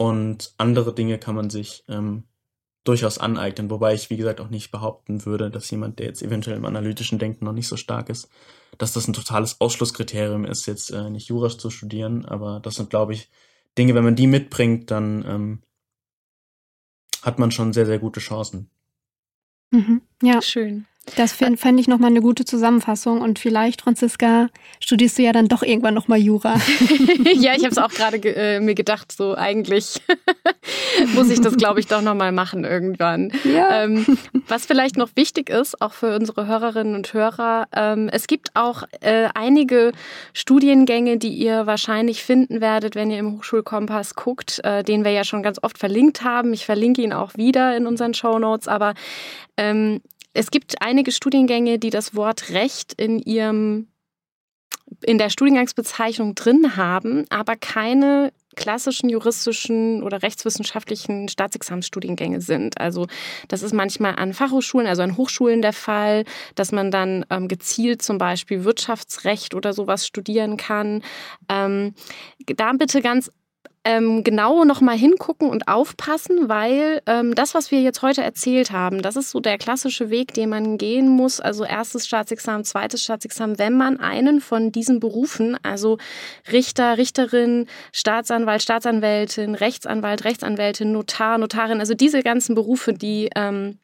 und 0.01 0.55
andere 0.57 0.95
Dinge 0.95 1.19
kann 1.19 1.35
man 1.35 1.51
sich 1.51 1.85
ähm, 1.87 2.25
durchaus 2.85 3.19
aneignen. 3.19 3.69
Wobei 3.69 3.93
ich, 3.93 4.09
wie 4.09 4.17
gesagt, 4.17 4.41
auch 4.41 4.49
nicht 4.49 4.71
behaupten 4.71 5.27
würde, 5.27 5.51
dass 5.51 5.71
jemand, 5.71 5.99
der 5.99 6.07
jetzt 6.07 6.23
eventuell 6.23 6.57
im 6.57 6.65
analytischen 6.65 7.19
Denken 7.19 7.45
noch 7.45 7.53
nicht 7.53 7.69
so 7.69 7.77
stark 7.77 8.09
ist, 8.09 8.31
dass 8.79 8.95
das 8.95 9.07
ein 9.07 9.13
totales 9.13 9.61
Ausschlusskriterium 9.61 10.47
ist, 10.47 10.65
jetzt 10.65 10.91
äh, 10.91 11.11
nicht 11.11 11.29
Jura 11.29 11.51
zu 11.51 11.69
studieren. 11.69 12.25
Aber 12.25 12.61
das 12.61 12.77
sind, 12.77 12.89
glaube 12.89 13.13
ich, 13.13 13.29
Dinge, 13.77 13.95
wenn 13.95 14.05
man 14.05 14.17
die 14.17 14.27
mitbringt, 14.27 14.91
dann 14.91 15.23
ähm, 15.29 15.63
hat 17.21 17.39
man 17.39 17.51
schon 17.51 17.75
sehr, 17.75 17.85
sehr 17.85 17.99
gute 17.99 18.21
Chancen. 18.21 18.71
Mhm. 19.71 20.01
Ja. 20.23 20.41
Schön. 20.41 20.87
Das 21.17 21.33
fände 21.33 21.81
ich 21.81 21.89
nochmal 21.89 22.11
eine 22.11 22.21
gute 22.21 22.45
Zusammenfassung. 22.45 23.21
Und 23.21 23.39
vielleicht, 23.39 23.83
Franziska, 23.83 24.49
studierst 24.81 25.19
du 25.19 25.23
ja 25.23 25.33
dann 25.33 25.49
doch 25.49 25.63
irgendwann 25.63 25.95
nochmal 25.95 26.19
Jura. 26.19 26.55
ja, 27.35 27.55
ich 27.55 27.65
habe 27.65 27.71
es 27.71 27.79
auch 27.79 27.91
gerade 27.91 28.19
äh, 28.19 28.61
mir 28.61 28.75
gedacht, 28.75 29.11
so 29.11 29.35
eigentlich 29.35 30.01
muss 31.15 31.31
ich 31.31 31.41
das, 31.41 31.57
glaube 31.57 31.81
ich, 31.81 31.87
doch 31.87 32.03
nochmal 32.03 32.33
machen 32.33 32.65
irgendwann. 32.65 33.33
Ja. 33.45 33.83
Ähm, 33.83 34.19
was 34.47 34.67
vielleicht 34.67 34.97
noch 34.97 35.11
wichtig 35.17 35.51
ist, 35.51 35.81
auch 35.81 35.93
für 35.93 36.15
unsere 36.15 36.47
Hörerinnen 36.47 36.95
und 36.95 37.13
Hörer, 37.13 37.67
ähm, 37.75 38.09
es 38.13 38.27
gibt 38.27 38.55
auch 38.55 38.85
äh, 39.01 39.29
einige 39.35 39.93
Studiengänge, 40.33 41.17
die 41.17 41.33
ihr 41.33 41.67
wahrscheinlich 41.67 42.23
finden 42.23 42.61
werdet, 42.61 42.95
wenn 42.95 43.11
ihr 43.11 43.19
im 43.19 43.39
Hochschulkompass 43.39 44.15
guckt, 44.15 44.61
äh, 44.65 44.85
den 44.85 45.05
wir 45.05 45.13
ja 45.13 45.25
schon 45.25 45.43
ganz 45.43 45.59
oft 45.63 45.79
verlinkt 45.79 46.23
haben. 46.23 46.53
Ich 46.53 46.67
verlinke 46.67 47.03
ihn 47.03 47.13
auch 47.13 47.37
wieder 47.37 47.77
in 47.77 47.87
unseren 47.87 48.15
Show 48.15 48.39
Notes, 48.39 48.69
aber 48.69 48.95
ähm, 49.57 50.01
es 50.33 50.51
gibt 50.51 50.81
einige 50.83 51.13
Studiengänge, 51.13 51.79
die 51.79 51.91
das 51.91 52.15
Wort 52.15 52.51
Recht 52.51 52.95
in 52.95 53.19
ihrem 53.19 53.89
in 55.05 55.19
der 55.19 55.31
Studiengangsbezeichnung 55.31 56.35
drin 56.35 56.77
haben, 56.77 57.25
aber 57.31 57.55
keine 57.57 58.33
klassischen 58.57 59.09
juristischen 59.09 60.03
oder 60.03 60.23
rechtswissenschaftlichen 60.23 61.29
Staatsexamensstudiengänge 61.29 62.41
sind. 62.41 62.81
Also 62.81 63.07
das 63.49 63.63
ist 63.63 63.73
manchmal 63.73 64.17
an 64.17 64.35
Fachhochschulen, 64.35 64.89
also 64.89 65.03
an 65.03 65.17
Hochschulen 65.17 65.63
der 65.63 65.73
Fall, 65.73 66.25
dass 66.57 66.73
man 66.73 66.91
dann 66.91 67.25
ähm, 67.31 67.47
gezielt 67.47 68.03
zum 68.03 68.19
Beispiel 68.19 68.65
Wirtschaftsrecht 68.65 69.55
oder 69.55 69.73
sowas 69.73 70.07
studieren 70.07 70.57
kann. 70.57 71.03
Ähm, 71.49 71.95
da 72.45 72.73
bitte 72.73 73.01
ganz 73.01 73.31
ähm, 73.85 74.25
genau 74.25 74.65
nochmal 74.65 74.97
hingucken 74.97 75.49
und 75.49 75.67
aufpassen, 75.67 76.49
weil 76.49 77.01
ähm, 77.07 77.35
das, 77.35 77.55
was 77.55 77.71
wir 77.71 77.81
jetzt 77.81 78.03
heute 78.03 78.23
erzählt 78.23 78.73
haben, 78.73 79.01
das 79.01 79.17
ist 79.17 79.31
so 79.31 79.41
der 79.41 79.57
klassische 79.57 80.11
Weg, 80.11 80.35
den 80.35 80.51
man 80.51 80.77
gehen 80.77 81.09
muss. 81.09 81.41
Also 81.41 81.65
erstes 81.65 82.07
Staatsexamen, 82.07 82.65
zweites 82.65 83.03
Staatsexamen, 83.03 83.59
wenn 83.59 83.77
man 83.77 83.99
einen 83.99 84.43
von 84.43 84.71
diesen 84.71 85.01
Berufen, 85.01 85.57
also 85.63 85.97
Richter, 86.53 86.99
Richterin, 86.99 87.67
Staatsanwalt, 87.93 88.63
Staatsanwältin, 88.63 89.55
Rechtsanwalt, 89.55 90.25
Rechtsanwältin, 90.25 90.93
Notar, 90.93 91.39
Notarin, 91.39 91.81
also 91.81 91.95
diese 91.95 92.23
ganzen 92.23 92.55
Berufe, 92.55 92.93
die 92.93 93.31
ähm, 93.35 93.79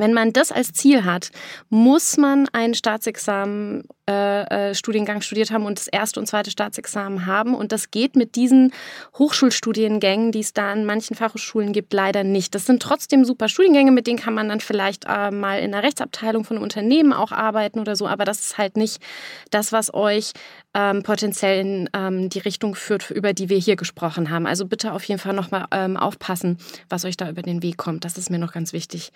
wenn 0.00 0.12
man 0.12 0.32
das 0.32 0.52
als 0.52 0.72
Ziel 0.72 1.04
hat, 1.04 1.30
muss 1.68 2.16
man 2.16 2.48
einen 2.52 2.74
Staatsexamen 2.74 3.84
äh, 4.08 4.70
äh, 4.70 4.74
Studiengang 4.74 5.20
studiert 5.20 5.50
haben 5.50 5.66
und 5.66 5.78
das 5.78 5.86
erste 5.86 6.18
und 6.18 6.26
zweite 6.26 6.50
Staatsexamen 6.50 7.26
haben. 7.26 7.54
Und 7.54 7.72
das 7.72 7.90
geht 7.90 8.16
mit 8.16 8.36
diesen 8.36 8.72
Hochschulstudiengängen, 9.18 10.32
die 10.32 10.40
es 10.40 10.54
da 10.54 10.72
an 10.72 10.86
manchen 10.86 11.14
Fachhochschulen 11.14 11.74
gibt, 11.74 11.92
leider 11.92 12.24
nicht. 12.24 12.54
Das 12.54 12.64
sind 12.64 12.80
trotzdem 12.80 13.26
super 13.26 13.50
Studiengänge, 13.50 13.92
mit 13.92 14.06
denen 14.06 14.18
kann 14.18 14.32
man 14.32 14.48
dann 14.48 14.60
vielleicht 14.60 15.04
äh, 15.06 15.30
mal 15.30 15.60
in 15.60 15.72
der 15.72 15.82
Rechtsabteilung 15.82 16.44
von 16.44 16.56
einem 16.56 16.64
Unternehmen 16.64 17.12
auch 17.12 17.32
arbeiten 17.32 17.80
oder 17.80 17.96
so. 17.96 18.06
Aber 18.06 18.24
das 18.24 18.40
ist 18.40 18.56
halt 18.56 18.78
nicht 18.78 19.02
das, 19.50 19.72
was 19.72 19.92
euch 19.92 20.32
ähm, 20.72 21.02
potenziell 21.02 21.60
in 21.60 21.90
ähm, 21.92 22.30
die 22.30 22.38
Richtung 22.38 22.76
führt, 22.76 23.10
über 23.10 23.34
die 23.34 23.50
wir 23.50 23.58
hier 23.58 23.76
gesprochen 23.76 24.30
haben. 24.30 24.46
Also 24.46 24.64
bitte 24.64 24.92
auf 24.94 25.04
jeden 25.04 25.20
Fall 25.20 25.34
nochmal 25.34 25.66
ähm, 25.70 25.98
aufpassen, 25.98 26.56
was 26.88 27.04
euch 27.04 27.18
da 27.18 27.28
über 27.28 27.42
den 27.42 27.62
Weg 27.62 27.76
kommt. 27.76 28.06
Das 28.06 28.16
ist 28.16 28.30
mir 28.30 28.38
noch 28.38 28.52
ganz 28.52 28.72
wichtig 28.72 29.12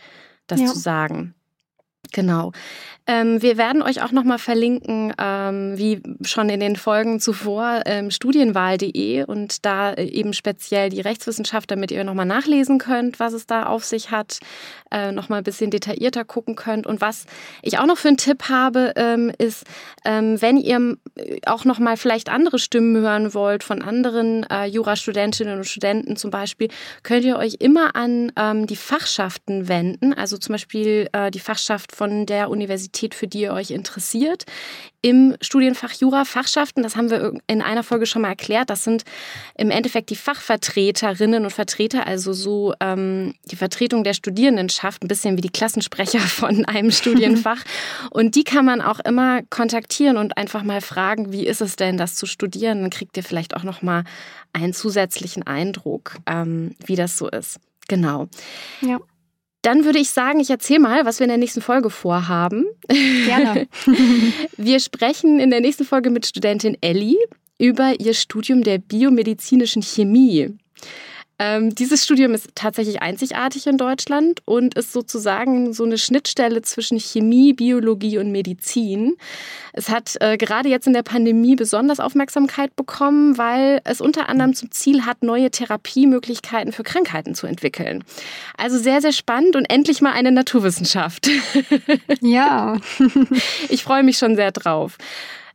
das 0.47 0.61
ja. 0.61 0.67
zu 0.67 0.79
sagen. 0.79 1.35
Genau. 2.13 2.53
Ähm, 3.07 3.43
wir 3.43 3.57
werden 3.57 3.83
euch 3.83 4.03
auch 4.03 4.13
nochmal 4.13 4.39
verlinken, 4.39 5.13
ähm, 5.19 5.77
wie 5.77 6.01
schon 6.25 6.49
in 6.49 6.61
den 6.61 6.77
Folgen 6.77 7.19
zuvor, 7.19 7.83
ähm, 7.87 8.11
studienwahl.de 8.11 9.25
und 9.25 9.65
da 9.65 9.93
äh, 9.93 10.05
eben 10.05 10.33
speziell 10.33 10.89
die 10.89 11.01
Rechtswissenschaft, 11.01 11.71
damit 11.71 11.91
ihr 11.91 12.05
nochmal 12.05 12.27
nachlesen 12.27 12.79
könnt, 12.79 13.19
was 13.19 13.33
es 13.33 13.47
da 13.47 13.67
auf 13.67 13.85
sich 13.85 14.11
hat, 14.11 14.39
äh, 14.93 15.11
nochmal 15.11 15.39
ein 15.39 15.45
bisschen 15.45 15.71
detaillierter 15.71 16.25
gucken 16.25 16.55
könnt. 16.55 16.87
Und 16.87 17.01
was 17.01 17.27
ich 17.63 17.79
auch 17.79 17.87
noch 17.87 17.99
für 17.99 18.09
einen 18.09 18.19
Tipp 18.19 18.45
habe, 18.49 18.93
ähm, 18.95 19.33
ist, 19.37 19.65
ähm, 20.05 20.41
wenn 20.41 20.57
ihr 20.57 20.97
äh, 21.17 21.41
auch 21.47 21.65
nochmal 21.65 21.97
vielleicht 21.97 22.29
andere 22.29 22.59
Stimmen 22.59 22.97
hören 22.97 23.35
wollt 23.35 23.65
von 23.65 23.83
anderen 23.83 24.45
äh, 24.51 24.67
Jurastudentinnen 24.67 25.59
und 25.59 25.65
Studenten 25.65 26.17
zum 26.17 26.31
Beispiel, 26.31 26.69
könnt 27.03 27.25
ihr 27.25 27.37
euch 27.37 27.57
immer 27.59 27.97
an 27.97 28.31
ähm, 28.37 28.67
die 28.67 28.77
Fachschaften 28.77 29.69
wenden, 29.69 30.15
also 30.15 30.39
zum 30.39 30.53
Beispiel 30.55 31.09
äh, 31.13 31.31
die 31.31 31.41
Fachschaft 31.41 31.93
von 31.95 32.27
der 32.27 32.51
Universität, 32.51 32.93
für 33.11 33.27
die 33.27 33.41
ihr 33.41 33.53
euch 33.53 33.71
interessiert. 33.71 34.45
Im 35.05 35.35
Studienfach 35.41 35.93
Jura 35.95 36.25
Fachschaften, 36.25 36.85
das 36.85 36.95
haben 36.95 37.11
wir 37.11 37.33
in 37.49 37.61
einer 37.61 37.83
Folge 37.83 38.07
schon 38.07 38.23
mal 38.23 38.29
erklärt, 38.29 38.71
das 38.71 38.85
sind 38.85 39.03
im 39.57 39.73
Endeffekt 39.73 40.11
die 40.11 40.17
Fachvertreterinnen 40.17 41.45
und 41.45 41.51
Vertreter, 41.51 42.07
also 42.07 42.33
so 42.33 42.73
ähm, 42.79 43.35
die 43.51 43.57
Vertretung 43.57 44.05
der 44.05 44.15
Studierendenschaft, 44.15 45.03
ein 45.03 45.09
bisschen 45.09 45.37
wie 45.37 45.41
die 45.41 45.51
Klassensprecher 45.51 46.21
von 46.21 46.65
einem 46.67 46.93
Studienfach. 46.93 47.65
und 48.11 48.37
die 48.37 48.45
kann 48.45 48.65
man 48.65 48.81
auch 48.81 49.01
immer 49.01 49.43
kontaktieren 49.51 50.17
und 50.17 50.37
einfach 50.37 50.63
mal 50.63 50.81
fragen, 50.81 51.33
wie 51.33 51.47
ist 51.47 51.61
es 51.61 51.75
denn, 51.75 51.97
das 51.97 52.15
zu 52.15 52.27
studieren? 52.27 52.83
Dann 52.83 52.91
kriegt 52.91 53.17
ihr 53.17 53.25
vielleicht 53.25 53.57
auch 53.57 53.65
noch 53.65 53.83
mal 53.83 54.05
einen 54.53 54.73
zusätzlichen 54.73 55.43
Eindruck, 55.45 56.17
ähm, 56.27 56.77
wie 56.85 56.95
das 56.97 57.19
so 57.19 57.29
ist. 57.29 57.59
Genau. 57.89 58.29
Ja. 58.81 59.01
Dann 59.63 59.85
würde 59.85 60.01
ich 60.01 60.11
sagen, 60.11 60.41
ich 60.41 60.51
erzähle 60.51 60.81
mal, 60.81 61.05
was 61.05 61.21
wir 61.21 61.25
in 61.25 61.31
der 61.31 61.39
nächsten 61.39 61.61
Folge 61.61 61.89
vorhaben. 61.89 62.67
Gerne. 62.89 63.69
wir 64.57 64.81
sprechen 64.81 65.39
in 65.39 65.51
der 65.51 65.61
nächsten 65.61 65.85
Folge 65.85 66.11
mit 66.11 66.27
Studentin 66.27 66.77
Ellie 66.81 67.17
über 67.59 67.95
ihr 68.01 68.13
Studium 68.13 68.65
der 68.65 68.79
biomedizinischen 68.79 69.83
Chemie. 69.83 70.57
Ähm, 71.43 71.75
dieses 71.75 72.05
Studium 72.05 72.35
ist 72.35 72.51
tatsächlich 72.55 73.03
einzigartig 73.03 73.67
in 73.67 73.77
Deutschland 73.77 74.43
und 74.45 74.75
ist 74.75 74.93
sozusagen 74.93 75.73
so 75.73 75.83
eine 75.83 75.99
Schnittstelle 75.99 76.63
zwischen 76.63 77.01
Chemie, 77.01 77.53
Biologie 77.53 78.19
und 78.19 78.31
Medizin. 78.31 79.17
Es 79.73 79.89
hat 79.89 80.15
äh, 80.21 80.37
gerade 80.37 80.69
jetzt 80.69 80.87
in 80.87 80.93
der 80.93 81.03
Pandemie 81.03 81.57
besonders 81.57 81.99
Aufmerksamkeit 81.99 82.77
bekommen, 82.77 83.39
weil 83.39 83.81
es 83.83 84.01
unter 84.01 84.29
anderem 84.29 84.55
zum 84.55 84.71
Ziel 84.71 85.05
hat, 85.05 85.25
neue 85.25 85.51
Therapiemöglichkeiten 85.51 86.73
für 86.73 86.85
Krankheiten 86.85 87.35
zu 87.35 87.49
entwickeln. 87.49 88.05
Also 88.57 88.79
sehr, 88.79 89.01
sehr 89.01 89.13
spannend 89.13 89.57
und 89.57 89.65
endlich 89.65 90.01
mal 90.01 90.13
eine 90.13 90.31
Naturwissenschaft. 90.31 91.29
Ja. 92.21 92.79
ich 93.69 93.83
freue 93.83 94.03
mich 94.03 94.19
schon 94.19 94.37
sehr 94.37 94.53
drauf. 94.53 94.97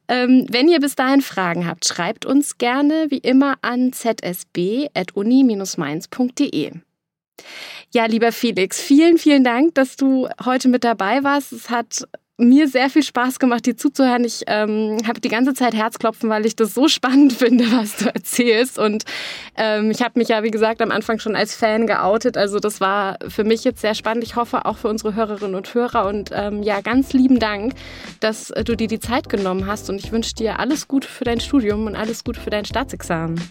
Ähm, 0.09 0.45
wenn 0.49 0.69
ihr 0.69 0.79
bis 0.79 0.95
dahin 0.95 1.21
Fragen 1.21 1.67
habt, 1.67 1.87
schreibt 1.87 2.25
uns 2.25 2.57
gerne 2.57 3.07
wie 3.09 3.17
immer 3.17 3.57
an 3.61 3.91
zsb.uni-mainz.de. 3.93 6.71
Ja, 7.93 8.05
lieber 8.05 8.31
Felix, 8.31 8.81
vielen, 8.81 9.17
vielen 9.17 9.43
Dank, 9.43 9.75
dass 9.75 9.95
du 9.95 10.27
heute 10.43 10.69
mit 10.69 10.83
dabei 10.83 11.23
warst. 11.23 11.53
Es 11.53 11.69
hat 11.69 12.07
mir 12.37 12.67
sehr 12.67 12.89
viel 12.89 13.03
Spaß 13.03 13.39
gemacht, 13.39 13.65
dir 13.65 13.75
zuzuhören. 13.75 14.23
Ich 14.23 14.43
ähm, 14.47 14.97
habe 15.07 15.19
die 15.19 15.29
ganze 15.29 15.53
Zeit 15.53 15.73
Herzklopfen, 15.73 16.29
weil 16.29 16.45
ich 16.45 16.55
das 16.55 16.73
so 16.73 16.87
spannend 16.87 17.33
finde, 17.33 17.65
was 17.71 17.97
du 17.97 18.05
erzählst. 18.05 18.77
Und 18.77 19.03
ähm, 19.55 19.91
ich 19.91 20.01
habe 20.01 20.19
mich 20.19 20.29
ja, 20.29 20.43
wie 20.43 20.51
gesagt, 20.51 20.81
am 20.81 20.91
Anfang 20.91 21.19
schon 21.19 21.35
als 21.35 21.55
Fan 21.55 21.87
geoutet. 21.87 22.37
Also 22.37 22.59
das 22.59 22.79
war 22.79 23.17
für 23.27 23.43
mich 23.43 23.63
jetzt 23.63 23.81
sehr 23.81 23.95
spannend. 23.95 24.23
Ich 24.23 24.35
hoffe 24.35 24.65
auch 24.65 24.77
für 24.77 24.87
unsere 24.87 25.15
Hörerinnen 25.15 25.55
und 25.55 25.73
Hörer. 25.73 26.05
Und 26.05 26.29
ähm, 26.33 26.61
ja, 26.61 26.81
ganz 26.81 27.13
lieben 27.13 27.39
Dank, 27.39 27.73
dass 28.19 28.47
du 28.47 28.75
dir 28.75 28.87
die 28.87 28.99
Zeit 28.99 29.29
genommen 29.29 29.65
hast. 29.65 29.89
Und 29.89 29.97
ich 29.97 30.11
wünsche 30.11 30.35
dir 30.35 30.59
alles 30.59 30.87
Gute 30.87 31.07
für 31.07 31.23
dein 31.23 31.39
Studium 31.39 31.87
und 31.87 31.95
alles 31.95 32.23
Gute 32.23 32.39
für 32.39 32.51
dein 32.51 32.65
Staatsexamen. 32.65 33.41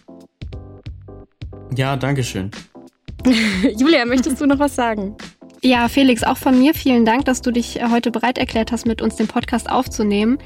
Ja, 1.75 1.97
danke 1.97 2.23
schön. 2.23 2.51
Julia, 3.77 4.05
möchtest 4.05 4.41
du 4.41 4.47
noch 4.47 4.59
was 4.59 4.77
sagen? 4.77 5.17
Ja, 5.63 5.89
Felix, 5.89 6.23
auch 6.23 6.37
von 6.37 6.59
mir 6.59 6.75
vielen 6.75 7.05
Dank, 7.05 7.25
dass 7.25 7.43
du 7.43 7.51
dich 7.51 7.81
äh, 7.81 7.89
heute 7.91 8.11
bereit 8.11 8.39
erklärt 8.39 8.73
hast, 8.73 8.87
mit 8.87 9.03
uns 9.03 9.17
den 9.17 9.29
Podcast 9.29 9.71
aufzunehmen. 9.71 10.39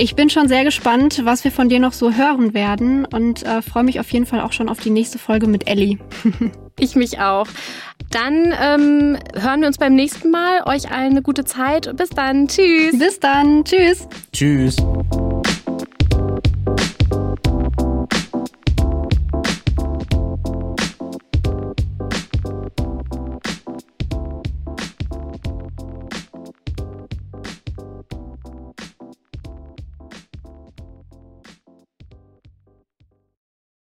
Ich 0.00 0.14
bin 0.14 0.30
schon 0.30 0.46
sehr 0.46 0.62
gespannt, 0.62 1.22
was 1.24 1.42
wir 1.42 1.50
von 1.50 1.68
dir 1.68 1.80
noch 1.80 1.92
so 1.92 2.12
hören 2.12 2.54
werden 2.54 3.04
und 3.04 3.42
äh, 3.42 3.62
freue 3.62 3.82
mich 3.82 3.98
auf 3.98 4.10
jeden 4.12 4.26
Fall 4.26 4.40
auch 4.40 4.52
schon 4.52 4.68
auf 4.68 4.78
die 4.78 4.90
nächste 4.90 5.18
Folge 5.18 5.48
mit 5.48 5.68
Ellie. 5.68 5.98
ich 6.78 6.94
mich 6.94 7.18
auch. 7.18 7.48
Dann 8.10 8.54
ähm, 8.62 9.18
hören 9.34 9.60
wir 9.60 9.66
uns 9.66 9.78
beim 9.78 9.94
nächsten 9.94 10.30
Mal. 10.30 10.62
Euch 10.66 10.90
allen 10.92 11.10
eine 11.10 11.22
gute 11.22 11.44
Zeit. 11.44 11.96
Bis 11.96 12.10
dann. 12.10 12.46
Tschüss. 12.46 12.96
Bis 12.96 13.18
dann. 13.18 13.64
Tschüss. 13.64 14.06
Tschüss. 14.32 14.76